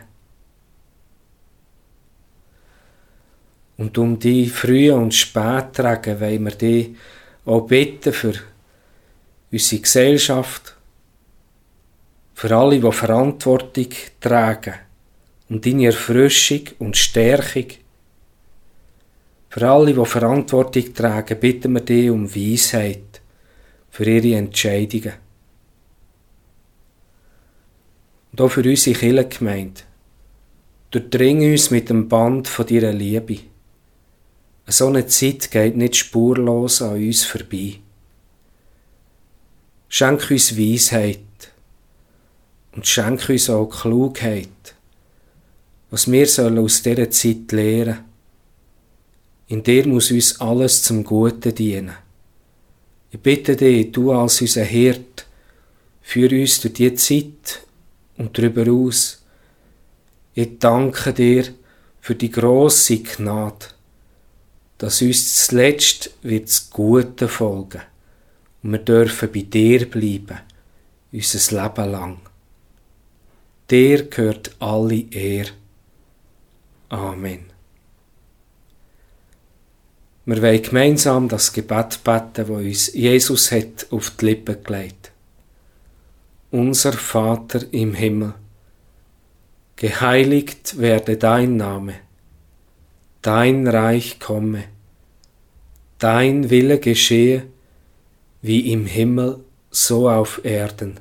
Und 3.76 3.98
um 3.98 4.18
die 4.18 4.48
frühen 4.48 4.98
und 4.98 5.14
Spätregen 5.14 6.20
wollen 6.20 6.44
wir 6.44 6.52
dich 6.52 6.96
auch 7.44 7.62
bitten 7.62 8.12
für 8.12 8.34
unsere 9.50 9.80
Gesellschaft, 9.80 10.73
für 12.34 12.54
alle, 12.54 12.80
die 12.80 12.92
Verantwortung 12.92 13.88
tragen 14.20 14.74
und 15.48 15.64
deine 15.64 15.86
Erfrischung 15.86 16.62
und 16.80 16.96
Stärkung. 16.96 17.66
Für 19.48 19.68
alle, 19.68 19.94
die 19.94 20.04
Verantwortung 20.04 20.92
tragen, 20.92 21.38
bitten 21.38 21.72
wir 21.72 21.80
dich 21.80 22.10
um 22.10 22.34
Weisheit 22.34 23.22
für 23.90 24.04
ihre 24.04 24.36
Entscheidungen. 24.36 25.14
Und 28.32 28.40
auch 28.40 28.48
für 28.48 28.68
unsere 28.68 28.98
Kirchengemeinde. 28.98 29.82
Durchdring 30.90 31.52
uns 31.52 31.70
mit 31.70 31.88
dem 31.88 32.08
Band 32.08 32.48
von 32.48 32.66
deiner 32.66 32.92
Liebe. 32.92 33.38
So 34.66 34.88
eine 34.88 35.06
Zeit 35.06 35.50
geht 35.52 35.76
nicht 35.76 35.94
spurlos 35.94 36.82
an 36.82 36.94
uns 36.94 37.24
vorbei. 37.24 37.78
Schenk 39.88 40.30
uns 40.30 40.58
Weisheit 40.58 41.20
und 42.74 42.86
schenke 42.86 43.32
uns 43.32 43.50
auch 43.50 43.66
Klugheit, 43.66 44.74
was 45.90 46.10
wir 46.10 46.26
sollen 46.26 46.58
aus 46.58 46.82
dieser 46.82 47.10
Zeit 47.10 47.52
lernen. 47.52 48.04
In 49.46 49.62
dir 49.62 49.86
muss 49.86 50.10
uns 50.10 50.40
alles 50.40 50.82
zum 50.82 51.04
Guten 51.04 51.54
dienen. 51.54 51.94
Ich 53.10 53.20
bitte 53.20 53.54
dich, 53.54 53.92
du 53.92 54.10
als 54.10 54.40
unser 54.40 54.64
Hirt, 54.64 55.26
führ 56.02 56.32
uns 56.32 56.60
durch 56.60 56.74
diese 56.74 56.94
Zeit 56.96 57.62
und 58.16 58.36
darüber 58.36 58.70
aus. 58.70 59.22
Ich 60.34 60.58
danke 60.58 61.12
dir 61.12 61.44
für 62.00 62.14
die 62.16 62.30
große 62.30 62.98
Gnade, 63.02 63.66
dass 64.78 65.00
uns 65.00 65.46
zuletzt 65.46 66.10
wird 66.22 66.48
das 66.48 66.70
Gute 66.70 67.28
folgen 67.28 67.82
und 68.62 68.72
wir 68.72 68.78
dürfen 68.78 69.30
bei 69.32 69.42
dir 69.42 69.88
bleiben, 69.88 70.40
unser 71.12 71.62
Leben 71.62 71.90
lang. 71.92 72.33
Dir 73.70 74.08
gehört 74.10 74.54
alle 74.58 75.04
Ehre. 75.10 75.50
Amen. 76.90 77.46
Wir 80.26 80.42
wollen 80.42 80.62
gemeinsam 80.62 81.28
das 81.28 81.52
Gebet 81.52 82.04
beten, 82.04 82.32
das 82.34 82.48
uns 82.48 82.92
Jesus 82.94 83.52
hat 83.52 83.86
auf 83.90 84.10
die 84.10 84.26
Lippen 84.26 84.62
gelegt. 84.62 85.12
Unser 86.50 86.92
Vater 86.92 87.60
im 87.72 87.94
Himmel, 87.94 88.34
geheiligt 89.76 90.78
werde 90.78 91.16
dein 91.16 91.56
Name, 91.56 91.94
dein 93.22 93.66
Reich 93.66 94.20
komme, 94.20 94.64
dein 95.98 96.48
Wille 96.48 96.78
geschehe, 96.78 97.44
wie 98.40 98.72
im 98.72 98.86
Himmel, 98.86 99.40
so 99.70 100.08
auf 100.08 100.44
Erden. 100.44 101.00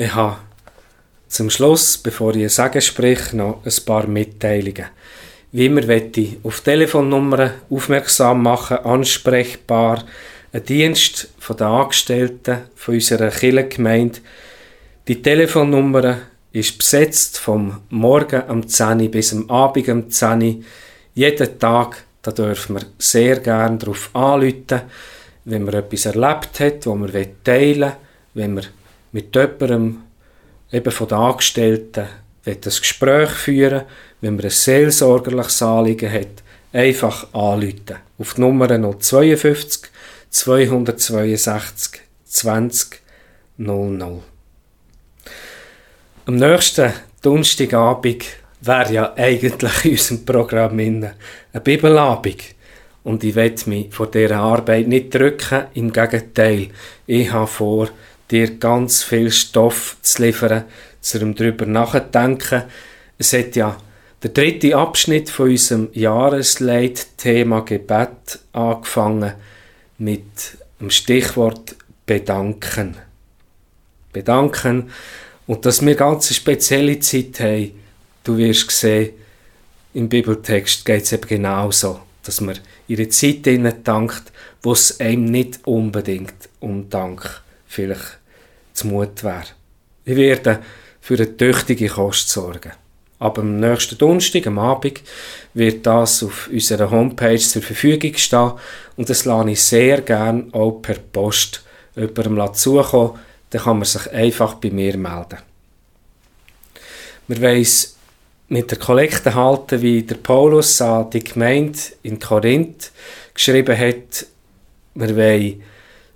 Ich 0.00 0.14
habe 0.14 0.38
zum 1.28 1.50
Schluss, 1.50 1.98
bevor 1.98 2.34
ich 2.34 2.50
Sagen 2.54 2.80
spreche, 2.80 3.36
noch 3.36 3.60
ein 3.66 3.84
paar 3.84 4.06
Mitteilungen. 4.06 4.86
Wie 5.52 5.66
immer 5.66 5.84
möchte 5.84 6.22
ich 6.22 6.38
auf 6.42 6.62
Telefonnummern 6.62 7.52
aufmerksam 7.68 8.42
machen, 8.42 8.78
ansprechbar, 8.78 10.02
ein 10.54 10.64
Dienst 10.64 11.28
von 11.38 11.58
den 11.58 11.66
Angestellten 11.66 12.60
von 12.76 12.94
unserer 12.94 13.28
Kirchengemeinde. 13.28 14.20
Die 15.06 15.20
Telefonnummer 15.20 16.20
ist 16.50 16.78
besetzt 16.78 17.38
vom 17.38 17.82
Morgen 17.90 18.42
am 18.48 18.66
10 18.66 19.10
bis 19.10 19.34
am 19.34 19.50
Abend 19.50 19.86
am 19.90 20.08
10 20.08 20.64
Jeden 21.12 21.58
Tag, 21.58 22.04
da 22.22 22.30
dürfen 22.30 22.76
wir 22.76 22.86
sehr 22.96 23.38
gerne 23.40 23.76
darauf 23.76 24.08
anrufen, 24.14 24.80
wenn 25.44 25.64
man 25.64 25.74
etwas 25.74 26.06
erlebt 26.06 26.58
hat, 26.58 26.86
was 26.86 26.96
man 26.96 27.12
teilen 27.44 27.80
will, 27.82 27.92
wenn 28.32 28.54
wir 28.54 28.62
mit 29.12 29.34
jemandem 29.34 30.02
eben 30.72 30.92
von 30.92 31.08
den 31.08 31.18
Angestellten 31.18 32.06
ein 32.46 32.60
Gespräch 32.60 33.30
führen, 33.30 33.82
wenn 34.20 34.36
man 34.36 34.44
ein 34.44 34.50
seelsorgerliches 34.50 35.62
Anliegen 35.62 36.12
hat, 36.12 36.42
einfach 36.72 37.32
anrufen. 37.34 37.96
Auf 38.18 38.34
die 38.34 38.40
Nummer 38.40 38.68
052 38.68 39.90
262 40.30 42.00
20 42.24 43.00
00. 43.56 44.22
Am 46.26 46.36
nächsten 46.36 46.92
Donnerstagabend 47.22 48.24
wäre 48.60 48.92
ja 48.92 49.14
eigentlich 49.16 49.84
in 49.84 49.90
unserem 49.92 50.24
Programm 50.24 50.78
eine 50.78 51.14
Bibelabend. 51.62 52.42
Und 53.02 53.24
ich 53.24 53.34
will 53.34 53.54
mich 53.66 53.92
vor 53.92 54.10
dieser 54.10 54.36
Arbeit 54.36 54.86
nicht 54.86 55.14
drücken, 55.14 55.64
im 55.74 55.92
Gegenteil, 55.92 56.68
ich 57.06 57.32
habe 57.32 57.46
vor, 57.46 57.88
dir 58.30 58.56
ganz 58.58 59.02
viel 59.02 59.30
Stoff 59.30 59.96
zu 60.02 60.22
liefern 60.22 60.64
zu 61.00 61.18
einem 61.18 61.34
drüber 61.34 61.66
nachdenken. 61.66 62.64
Es 63.18 63.32
hat 63.32 63.56
ja 63.56 63.76
der 64.22 64.30
dritte 64.30 64.76
Abschnitt 64.76 65.30
von 65.30 65.50
unserem 65.50 65.88
Jahresleitthema 65.92 67.60
Gebet 67.60 68.38
angefangen 68.52 69.32
mit 69.98 70.22
dem 70.80 70.90
Stichwort 70.90 71.76
Bedanken. 72.06 72.96
Bedanken 74.12 74.90
und 75.46 75.64
dass 75.64 75.84
wir 75.84 75.94
ganz 75.94 76.28
eine 76.28 76.34
spezielle 76.34 76.98
Zeit 77.00 77.40
haben. 77.40 77.72
Du 78.24 78.36
wirst 78.36 78.70
sehen, 78.70 79.10
im 79.94 80.08
Bibeltext 80.08 80.84
geht 80.84 81.04
es 81.04 81.12
eben 81.12 81.26
genauso, 81.26 82.00
dass 82.22 82.40
man 82.40 82.58
ihre 82.86 83.08
Zeit 83.08 83.46
dankt, 83.84 84.32
wo 84.62 84.72
es 84.72 85.00
einem 85.00 85.24
nicht 85.24 85.60
unbedingt 85.64 86.48
um 86.60 86.90
Dank 86.90 87.42
vielleicht 87.66 88.19
zumut 88.80 89.22
wäre. 89.24 89.44
Wir 90.04 90.16
werden 90.16 90.58
für 91.00 91.14
eine 91.14 91.36
tüchtige 91.36 91.88
Kost 91.88 92.28
sorgen. 92.28 92.72
Aber 93.18 93.42
am 93.42 93.60
nächsten 93.60 93.98
Donnerstag, 93.98 94.46
am 94.46 94.58
Abend, 94.58 95.02
wird 95.52 95.86
das 95.86 96.22
auf 96.22 96.48
unserer 96.50 96.90
Homepage 96.90 97.38
zur 97.38 97.62
Verfügung 97.62 98.14
stehen 98.16 98.52
und 98.96 99.10
das 99.10 99.26
lasse 99.26 99.50
ich 99.50 99.62
sehr 99.62 100.00
gerne 100.00 100.48
auch 100.52 100.80
per 100.82 100.94
Post 100.94 101.62
jemandem 101.94 102.54
zukommen. 102.54 103.18
Dann 103.50 103.62
kann 103.62 103.78
man 103.78 103.84
sich 103.84 104.10
einfach 104.12 104.54
bei 104.54 104.70
mir 104.70 104.96
melden. 104.96 105.38
Wir 107.28 107.42
wollen 107.42 107.66
mit 108.48 108.70
der 108.70 108.78
Kollekte 108.78 109.34
halten, 109.34 109.82
wie 109.82 110.02
der 110.02 110.16
Paulus 110.16 110.80
an 110.80 111.10
die 111.10 111.22
Gemeinde 111.22 111.78
in 112.02 112.18
Korinth 112.18 112.90
geschrieben 113.34 113.78
hat, 113.78 114.26
wir 114.94 115.16
wollen 115.16 115.62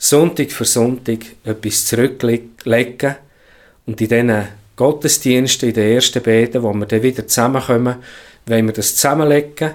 Sonntag 0.05 0.53
für 0.53 0.67
Sonntag 0.67 1.21
etwas 1.45 1.87
zurücklegen 1.87 3.17
und 3.87 3.99
in 3.99 4.09
diesen 4.09 4.49
Gottesdiensten, 4.77 5.71
in 5.71 5.75
den 5.75 5.95
ersten 5.95 6.23
Beten, 6.23 6.63
wo 6.63 6.75
wir 6.75 6.85
dann 6.85 7.03
wieder 7.03 7.27
zusammenkommen, 7.27 7.97
wollen 8.45 8.67
wir 8.67 8.75
das 8.75 8.97
zusammenlegen 8.97 9.71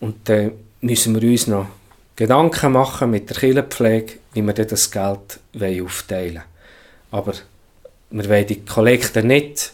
und 0.00 0.16
dann 0.28 0.52
müssen 0.82 1.18
wir 1.18 1.30
uns 1.30 1.46
noch 1.46 1.66
Gedanken 2.14 2.72
machen 2.72 3.10
mit 3.10 3.30
der 3.30 3.38
Kirchenpflege, 3.38 4.14
wie 4.34 4.42
wir 4.42 4.52
das 4.52 4.90
Geld 4.90 5.40
aufteilen 5.54 6.34
wollen. 6.34 6.42
Aber 7.10 7.32
wir 8.10 8.28
wollen 8.28 8.46
die 8.46 8.66
Kollekte 8.66 9.24
nicht 9.24 9.72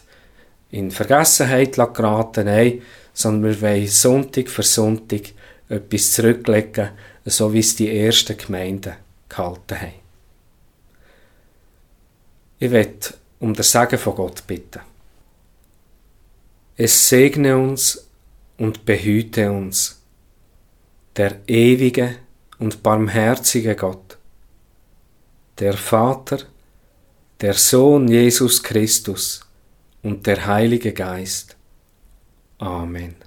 in 0.71 0.89
Vergessenheit 0.89 1.75
geraten, 1.75 2.45
nein, 2.45 2.81
sondern 3.13 3.51
wir 3.51 3.61
wollen 3.61 3.87
Sonntag 3.87 4.47
für 4.47 4.63
Sonntag 4.63 5.33
etwas 5.67 6.13
zurücklegen, 6.13 6.91
so 7.25 7.51
wie 7.51 7.59
es 7.59 7.75
die 7.75 7.93
ersten 7.93 8.37
Gemeinden 8.37 8.93
gehalten 9.29 9.81
haben. 9.81 10.05
Ich 12.59 12.71
werde 12.71 13.13
um 13.39 13.53
das 13.53 13.71
Segen 13.71 13.97
von 13.97 14.15
Gott 14.15 14.45
bitten. 14.47 14.81
Es 16.77 17.09
segne 17.09 17.57
uns 17.57 18.07
und 18.57 18.85
behüte 18.85 19.51
uns, 19.51 20.01
der 21.15 21.39
ewige 21.47 22.17
und 22.59 22.83
barmherzige 22.83 23.75
Gott, 23.75 24.17
der 25.59 25.73
Vater, 25.73 26.39
der 27.41 27.53
Sohn 27.53 28.07
Jesus 28.07 28.61
Christus 28.61 29.41
und 30.03 30.25
der 30.27 30.45
Heilige 30.45 30.93
Geist. 30.93 31.55
Amen. 32.57 33.24